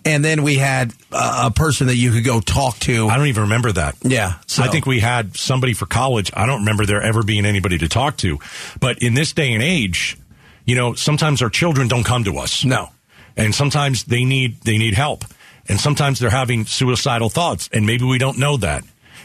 And 0.06 0.24
then 0.24 0.44
we 0.44 0.56
had 0.56 0.94
uh, 1.12 1.50
a 1.50 1.52
person 1.52 1.88
that 1.88 1.96
you 1.96 2.12
could 2.12 2.24
go 2.24 2.40
talk 2.40 2.78
to. 2.80 3.08
I 3.08 3.18
don't 3.18 3.28
even 3.28 3.44
remember 3.44 3.72
that. 3.74 3.96
Yeah, 4.04 4.36
so- 4.46 4.63
I 4.63 4.68
think 4.70 4.86
we 4.86 5.00
had 5.00 5.36
somebody 5.36 5.74
for 5.74 5.86
college. 5.86 6.32
I 6.36 6.46
don't 6.46 6.60
remember 6.60 6.86
there 6.86 7.02
ever 7.02 7.24
being 7.24 7.46
anybody 7.46 7.78
to 7.80 7.90
talk 7.90 8.18
to. 8.18 8.40
But 8.80 9.00
in 9.02 9.13
this 9.13 9.34
day 9.34 9.54
and 9.54 9.63
age, 9.63 10.18
you 10.66 10.76
know, 10.76 10.94
sometimes 10.94 11.42
our 11.42 11.50
children 11.50 11.88
don't 11.88 12.04
come 12.04 12.24
to 12.26 12.38
us. 12.38 12.63
No. 12.63 12.90
And 13.36 13.54
sometimes 13.54 14.04
they 14.04 14.24
need 14.26 14.62
they 14.62 14.78
need 14.78 14.94
help. 14.94 15.24
And 15.70 15.80
sometimes 15.80 16.20
they're 16.20 16.30
having 16.30 16.66
suicidal 16.66 17.30
thoughts 17.30 17.70
and 17.74 17.86
maybe 17.86 18.06
we 18.06 18.18
don't 18.18 18.38
know 18.38 18.58
that. 18.58 18.84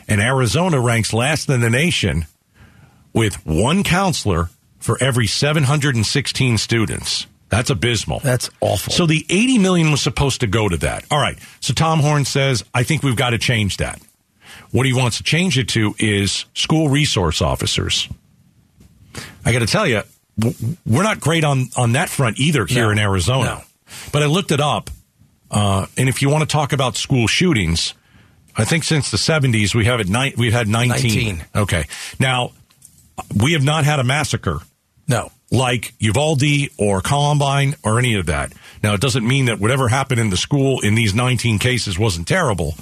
And 0.08 0.20
Arizona 0.20 0.80
ranks 0.80 1.12
last 1.12 1.48
in 1.48 1.60
the 1.60 1.70
nation 1.70 2.26
with 3.12 3.44
one 3.46 3.82
counselor 3.84 4.50
for 4.78 4.96
every 5.00 5.26
716 5.26 6.58
students. 6.58 7.26
That's 7.48 7.68
abysmal. 7.70 8.20
That's 8.20 8.48
awful. 8.60 8.92
So 8.92 9.04
the 9.06 9.26
80 9.28 9.58
million 9.58 9.90
was 9.90 10.00
supposed 10.00 10.40
to 10.40 10.46
go 10.46 10.68
to 10.68 10.76
that. 10.78 11.04
All 11.10 11.20
right. 11.20 11.38
So 11.60 11.74
Tom 11.74 12.00
Horne 12.00 12.24
says, 12.24 12.64
I 12.72 12.82
think 12.82 13.02
we've 13.02 13.16
got 13.16 13.30
to 13.30 13.38
change 13.38 13.76
that. 13.76 14.00
What 14.70 14.86
he 14.86 14.94
wants 14.94 15.18
to 15.18 15.22
change 15.22 15.58
it 15.58 15.68
to 15.70 15.94
is 15.98 16.46
school 16.54 16.88
resource 16.88 17.42
officers. 17.42 18.08
I 19.44 19.52
got 19.52 19.58
to 19.58 19.66
tell 19.66 19.86
you, 19.86 20.02
we're 20.86 21.02
not 21.02 21.20
great 21.20 21.44
on, 21.44 21.66
on 21.76 21.92
that 21.92 22.08
front 22.08 22.38
either 22.40 22.64
here 22.64 22.84
No. 22.86 22.90
in 22.90 22.98
Arizona. 22.98 23.44
No. 23.44 23.60
But 24.12 24.22
I 24.22 24.26
looked 24.26 24.50
it 24.50 24.60
up. 24.60 24.88
Uh, 25.50 25.86
and 25.98 26.08
if 26.08 26.22
you 26.22 26.30
want 26.30 26.42
to 26.42 26.48
talk 26.50 26.72
about 26.72 26.96
school 26.96 27.26
shootings, 27.26 27.92
I 28.56 28.64
think 28.64 28.84
since 28.84 29.10
the 29.10 29.18
70s, 29.18 29.74
we 29.74 29.84
have 29.84 30.00
it 30.00 30.08
nine, 30.08 30.32
we've 30.38 30.52
had 30.54 30.68
19. 30.68 31.36
19. 31.36 31.44
Okay. 31.54 31.86
Now, 32.18 32.52
we 33.36 33.52
have 33.52 33.62
not 33.64 33.84
had 33.84 33.98
a 34.00 34.04
massacre 34.04 34.60
no. 35.08 35.30
like 35.50 35.92
Uvalde 35.98 36.42
or 36.78 37.00
Columbine 37.00 37.74
or 37.84 37.98
any 37.98 38.14
of 38.14 38.26
that. 38.26 38.52
Now, 38.82 38.94
it 38.94 39.00
doesn't 39.00 39.26
mean 39.26 39.46
that 39.46 39.58
whatever 39.60 39.88
happened 39.88 40.20
in 40.20 40.30
the 40.30 40.36
school 40.36 40.80
in 40.80 40.94
these 40.94 41.14
19 41.14 41.58
cases 41.58 41.98
wasn't 41.98 42.26
terrible, 42.26 42.74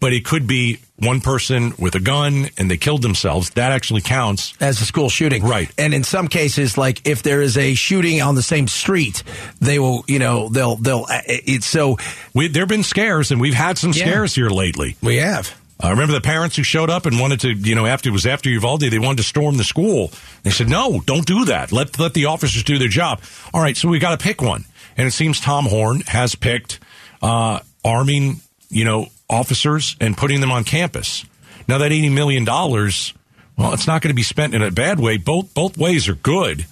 but 0.00 0.12
it 0.12 0.24
could 0.24 0.46
be 0.46 0.78
one 0.96 1.20
person 1.20 1.72
with 1.78 1.94
a 1.94 2.00
gun 2.00 2.48
and 2.58 2.70
they 2.70 2.76
killed 2.76 3.02
themselves. 3.02 3.50
That 3.50 3.72
actually 3.72 4.00
counts. 4.00 4.52
As 4.60 4.80
a 4.80 4.84
school 4.84 5.08
shooting. 5.08 5.42
Right. 5.44 5.70
And 5.78 5.94
in 5.94 6.04
some 6.04 6.28
cases, 6.28 6.76
like 6.76 7.06
if 7.06 7.22
there 7.22 7.40
is 7.40 7.56
a 7.56 7.74
shooting 7.74 8.20
on 8.20 8.34
the 8.34 8.42
same 8.42 8.66
street, 8.68 9.22
they 9.60 9.78
will, 9.78 10.04
you 10.08 10.18
know, 10.18 10.48
they'll, 10.48 10.76
they'll, 10.76 11.06
uh, 11.08 11.20
it's 11.26 11.66
so. 11.66 11.98
We, 12.34 12.48
there 12.48 12.62
have 12.62 12.68
been 12.68 12.82
scares, 12.82 13.30
and 13.30 13.40
we've 13.40 13.54
had 13.54 13.78
some 13.78 13.92
Yeah. 13.92 14.04
scares 14.04 14.34
here 14.34 14.50
lately. 14.50 14.96
We 15.02 15.16
have. 15.16 15.54
I 15.82 15.90
remember 15.90 16.12
the 16.12 16.20
parents 16.20 16.54
who 16.54 16.62
showed 16.62 16.90
up 16.90 17.06
and 17.06 17.18
wanted 17.18 17.40
to, 17.40 17.52
you 17.52 17.74
know, 17.74 17.86
after 17.86 18.08
it 18.08 18.12
was 18.12 18.24
after 18.24 18.48
Uvalde, 18.48 18.82
they 18.82 18.98
wanted 19.00 19.16
to 19.16 19.24
storm 19.24 19.56
the 19.56 19.64
school. 19.64 20.12
They 20.44 20.50
said, 20.50 20.68
"No, 20.68 21.02
don't 21.04 21.26
do 21.26 21.44
that. 21.46 21.72
Let 21.72 21.98
let 21.98 22.14
the 22.14 22.26
officers 22.26 22.62
do 22.62 22.78
their 22.78 22.88
job." 22.88 23.20
All 23.52 23.60
right, 23.60 23.76
so 23.76 23.88
we 23.88 23.98
got 23.98 24.18
to 24.18 24.22
pick 24.22 24.40
one, 24.40 24.64
and 24.96 25.08
it 25.08 25.10
seems 25.10 25.40
Tom 25.40 25.66
Horne 25.66 26.02
has 26.06 26.36
picked 26.36 26.78
uh, 27.20 27.60
arming, 27.84 28.40
you 28.68 28.84
know, 28.84 29.08
officers 29.28 29.96
and 30.00 30.16
putting 30.16 30.40
them 30.40 30.52
on 30.52 30.62
campus. 30.62 31.24
Now 31.66 31.78
that 31.78 31.90
eighty 31.90 32.10
million 32.10 32.44
dollars, 32.44 33.12
well, 33.58 33.72
it's 33.74 33.88
not 33.88 34.02
going 34.02 34.10
to 34.10 34.14
be 34.14 34.22
spent 34.22 34.54
in 34.54 34.62
a 34.62 34.70
bad 34.70 35.00
way. 35.00 35.16
Both 35.16 35.52
both 35.52 35.76
ways 35.76 36.08
are 36.08 36.14
good. 36.14 36.66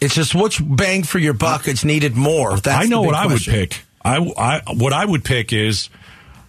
It's 0.00 0.14
just 0.14 0.34
which 0.34 0.60
bang 0.62 1.04
for 1.04 1.18
your 1.18 1.32
buck 1.34 1.68
is 1.68 1.84
needed 1.84 2.16
more. 2.16 2.56
That's 2.58 2.84
I 2.84 2.88
know 2.88 3.02
what 3.02 3.14
I 3.14 3.26
would 3.26 3.40
pick. 3.42 3.82
I, 4.04 4.16
I 4.18 4.72
what 4.74 4.92
I 4.92 5.04
would 5.04 5.24
pick 5.24 5.52
is 5.52 5.88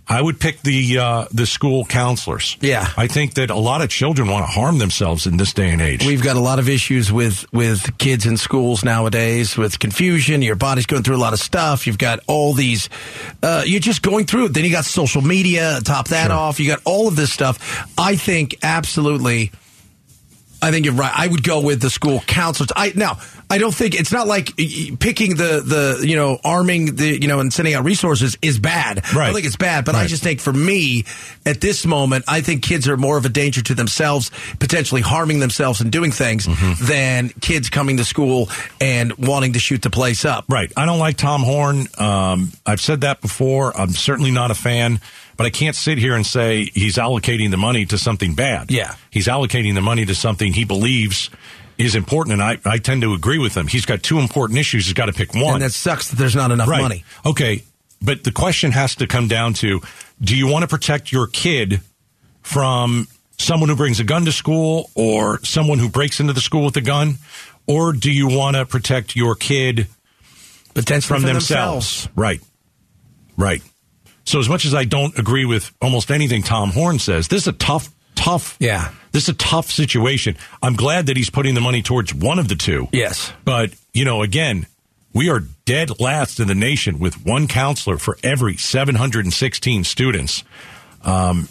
I 0.10 0.22
would 0.22 0.40
pick 0.40 0.62
the 0.62 1.00
uh, 1.00 1.26
the 1.34 1.46
school 1.46 1.84
counselors. 1.84 2.56
Yeah. 2.62 2.88
I 2.96 3.08
think 3.08 3.34
that 3.34 3.50
a 3.50 3.56
lot 3.58 3.82
of 3.82 3.90
children 3.90 4.30
want 4.30 4.46
to 4.46 4.52
harm 4.52 4.78
themselves 4.78 5.28
in 5.28 5.36
this 5.36 5.52
day 5.54 5.70
and 5.70 5.82
age. 5.82 6.06
We've 6.06 6.24
got 6.24 6.38
a 6.38 6.40
lot 6.40 6.60
of 6.60 6.70
issues 6.70 7.12
with 7.12 7.46
with 7.52 7.98
kids 7.98 8.26
in 8.26 8.38
schools 8.38 8.86
nowadays 8.86 9.58
with 9.58 9.80
confusion. 9.80 10.42
Your 10.42 10.56
body's 10.56 10.86
going 10.86 11.04
through 11.04 11.18
a 11.18 11.24
lot 11.26 11.34
of 11.34 11.40
stuff. 11.40 11.88
You've 11.88 11.98
got 11.98 12.22
all 12.28 12.54
these. 12.54 12.88
Uh, 13.44 13.64
you're 13.66 13.82
just 13.82 14.02
going 14.02 14.26
through 14.28 14.46
it. 14.46 14.54
Then 14.54 14.64
you 14.64 14.72
got 14.72 14.86
social 14.86 15.22
media. 15.22 15.80
Top 15.84 16.08
that 16.08 16.28
Sure. 16.28 16.36
off. 16.36 16.60
You 16.62 16.68
got 16.68 16.80
all 16.86 17.10
of 17.10 17.18
this 17.18 17.34
stuff. 17.34 17.86
I 17.98 18.16
think 18.16 18.56
absolutely. 18.64 19.52
I 20.62 20.72
think 20.72 20.86
you're 20.86 20.96
right. 20.96 21.12
I 21.16 21.28
would 21.28 21.44
go 21.44 21.60
with 21.62 21.82
the 21.82 21.90
school 21.90 22.22
counselors. 22.22 22.70
I 22.76 22.92
now 22.96 23.20
I 23.50 23.60
don't 23.60 23.74
think 23.74 23.96
it's 23.98 24.12
not 24.12 24.28
like 24.28 24.56
picking 25.00 25.36
the 25.36 25.62
the 25.66 26.06
you 26.08 26.16
know 26.18 26.38
arming 26.44 26.96
the 26.96 27.22
you 27.22 27.28
know 27.28 27.40
and 27.40 27.52
sending 27.54 27.74
out 27.76 27.86
resources 27.86 28.38
is 28.42 28.60
bad. 28.60 29.00
I 29.06 29.26
don't 29.28 29.34
think 29.36 29.46
it's 29.46 29.56
bad, 29.56 29.86
but 29.86 29.96
I 29.96 30.06
just 30.08 30.22
think 30.22 30.42
for 30.42 30.52
me 30.52 31.06
at 31.46 31.62
this 31.62 31.86
moment, 31.86 32.26
I 32.28 32.42
think 32.42 32.62
kids 32.64 32.88
are 32.90 32.98
more 32.98 33.18
of 33.18 33.26
a 33.26 33.30
danger 33.30 33.62
to 33.62 33.74
themselves, 33.74 34.32
potentially 34.60 35.02
harming 35.02 35.40
themselves 35.40 35.80
and 35.82 35.92
doing 35.92 36.12
things 36.12 36.46
Mm-hmm. 36.48 36.86
than 36.86 37.30
kids 37.42 37.70
coming 37.70 37.98
to 37.98 38.04
school 38.06 38.50
and 38.82 39.14
wanting 39.18 39.54
to 39.54 39.60
shoot 39.60 39.82
the 39.82 39.90
place 39.90 40.26
up. 40.26 40.46
right. 40.50 40.72
I 40.76 40.86
don't 40.86 41.00
like 41.00 41.18
Tom 41.18 41.42
Horne. 41.44 41.88
Um, 41.98 42.52
I've 42.66 42.82
said 42.82 43.02
that 43.02 43.22
before. 43.22 43.76
I'm 43.80 43.90
certainly 43.92 44.32
not 44.32 44.52
a 44.52 44.56
fan. 44.56 45.00
But 45.38 45.46
I 45.46 45.52
can't 45.52 45.76
sit 45.76 46.00
here 46.00 46.16
and 46.16 46.26
say 46.26 46.66
he's 46.74 46.96
allocating 46.98 47.52
the 47.52 47.58
money 47.58 47.86
to 47.86 47.98
something 48.00 48.34
bad. 48.34 48.72
Yeah. 48.72 48.96
He's 49.12 49.28
allocating 49.28 49.76
the 49.76 49.82
money 49.82 50.04
to 50.06 50.16
something 50.16 50.52
he 50.52 50.66
believes 50.66 51.30
is 51.78 51.96
important. 51.96 52.34
And 52.34 52.44
I, 52.44 52.58
I 52.66 52.78
tend 52.78 53.02
to 53.02 53.14
agree 53.14 53.38
with 53.38 53.56
him. 53.56 53.68
He's 53.68 53.86
got 53.86 54.04
two 54.04 54.20
important 54.20 54.60
issues. 54.60 54.86
He's 54.86 54.94
got 54.94 55.08
to 55.08 55.14
pick 55.14 55.34
one. 55.34 55.56
And 55.56 55.62
that 55.64 55.72
sucks 55.72 56.10
that 56.10 56.16
there's 56.18 56.36
not 56.36 56.52
enough 56.52 56.68
right. 56.68 56.82
money. 56.82 57.04
Okay, 57.26 57.64
but 58.02 58.24
the 58.24 58.32
question 58.32 58.72
has 58.72 58.96
to 58.96 59.08
come 59.08 59.28
down 59.28 59.54
to: 59.56 59.82
Do 60.22 60.36
you 60.36 60.48
want 60.48 60.64
to 60.64 60.68
protect 60.68 61.12
your 61.12 61.28
kid 61.28 61.82
from 62.42 63.08
someone 63.38 63.70
who 63.70 63.76
brings 63.76 64.00
a 64.00 64.04
gun 64.04 64.26
to 64.26 64.32
school, 64.32 64.90
or 64.96 65.44
someone 65.44 65.80
who 65.80 65.90
breaks 65.90 66.20
into 66.20 66.34
the 66.34 66.42
school 66.42 66.66
with 66.66 66.78
a 66.78 66.82
gun, 66.82 67.16
or 67.68 67.94
do 67.94 68.12
you 68.12 68.28
want 68.28 68.56
to 68.56 68.66
protect 68.66 69.16
your 69.16 69.36
kid 69.36 69.88
Potentially 70.74 71.08
from 71.08 71.22
for 71.22 71.34
themselves? 71.34 72.10
Right. 72.16 72.42
Right. 73.38 73.62
So 74.26 74.40
as 74.40 74.50
much 74.50 74.66
as 74.66 74.74
I 74.74 74.84
don't 74.84 75.18
agree 75.18 75.46
with 75.46 75.72
almost 75.82 76.12
anything 76.12 76.44
Tom 76.44 76.72
Horne 76.72 77.00
says, 77.00 77.28
this 77.30 77.44
is 77.44 77.48
a 77.48 77.54
tough, 77.54 77.90
tough. 78.18 78.58
Yeah. 78.60 78.92
This 79.12 79.24
is 79.24 79.30
a 79.30 79.34
tough 79.34 79.72
situation. 79.72 80.36
I'm 80.62 80.76
glad 80.76 81.08
that 81.08 81.18
he's 81.18 81.30
putting 81.30 81.56
the 81.56 81.62
money 81.62 81.82
towards 81.82 82.14
one 82.14 82.40
of 82.40 82.48
the 82.48 82.56
two. 82.56 82.88
Yes. 82.92 83.32
But, 83.46 83.72
you 83.94 84.06
know, 84.06 84.22
again, 84.22 84.68
we 85.14 85.30
are 85.30 85.42
dead 85.66 86.00
last 86.00 86.40
in 86.40 86.48
the 86.48 86.56
nation 86.56 87.00
with 87.00 87.26
one 87.26 87.48
counselor 87.48 87.98
for 87.98 88.18
every 88.24 88.58
716 88.58 89.84
students. 89.86 90.44
Um, 91.04 91.48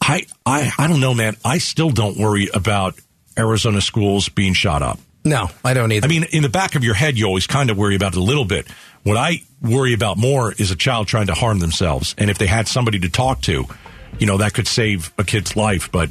I, 0.00 0.26
I, 0.46 0.72
I 0.78 0.88
don't 0.88 1.00
know, 1.00 1.14
man. 1.14 1.36
I 1.44 1.58
still 1.58 1.90
don't 1.90 2.16
worry 2.16 2.48
about 2.52 2.98
Arizona 3.38 3.80
schools 3.80 4.28
being 4.28 4.54
shot 4.54 4.82
up. 4.82 4.98
No, 5.24 5.48
I 5.64 5.74
don't 5.74 5.92
either. 5.92 6.06
I 6.06 6.08
mean, 6.08 6.24
in 6.32 6.42
the 6.42 6.48
back 6.48 6.74
of 6.74 6.84
your 6.84 6.94
head, 6.94 7.18
you 7.18 7.26
always 7.26 7.46
kind 7.46 7.70
of 7.70 7.76
worry 7.76 7.96
about 7.96 8.14
it 8.14 8.18
a 8.18 8.22
little 8.22 8.44
bit. 8.44 8.66
What 9.02 9.16
I 9.16 9.42
worry 9.60 9.92
about 9.92 10.16
more 10.16 10.52
is 10.52 10.70
a 10.70 10.76
child 10.76 11.06
trying 11.06 11.26
to 11.26 11.34
harm 11.34 11.58
themselves. 11.58 12.14
And 12.18 12.30
if 12.30 12.38
they 12.38 12.46
had 12.46 12.66
somebody 12.66 12.98
to 13.00 13.08
talk 13.08 13.42
to, 13.42 13.66
you 14.18 14.26
know, 14.26 14.38
that 14.38 14.54
could 14.54 14.66
save 14.68 15.12
a 15.18 15.24
kid's 15.24 15.56
life. 15.56 15.90
But, 15.92 16.10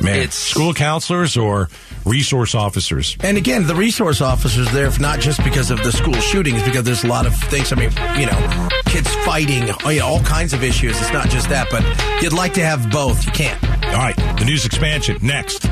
man, 0.00 0.16
It's- 0.16 0.34
school 0.34 0.74
counselors 0.74 1.36
or 1.36 1.68
resource 2.04 2.54
officers. 2.54 3.16
And 3.20 3.36
again, 3.36 3.66
the 3.66 3.74
resource 3.74 4.20
officers 4.20 4.70
there, 4.72 4.86
if 4.86 4.98
not 4.98 5.20
just 5.20 5.42
because 5.44 5.70
of 5.70 5.82
the 5.82 5.92
school 5.92 6.14
shootings, 6.14 6.62
because 6.62 6.84
there's 6.84 7.04
a 7.04 7.08
lot 7.08 7.26
of 7.26 7.34
things. 7.44 7.72
I 7.72 7.76
mean, 7.76 7.90
you 8.18 8.26
know, 8.26 8.68
kids 8.86 9.14
fighting, 9.26 9.68
oh, 9.84 9.90
know, 9.90 10.04
all 10.06 10.20
kinds 10.22 10.52
of 10.52 10.64
issues. 10.64 10.98
It's 11.00 11.12
not 11.12 11.28
just 11.28 11.48
that, 11.50 11.68
but 11.70 11.84
you'd 12.22 12.32
like 12.32 12.54
to 12.54 12.64
have 12.64 12.90
both. 12.90 13.24
You 13.26 13.32
can't. 13.32 13.62
All 13.86 13.98
right, 13.98 14.16
the 14.38 14.44
news 14.44 14.64
expansion 14.64 15.18
next. 15.20 15.66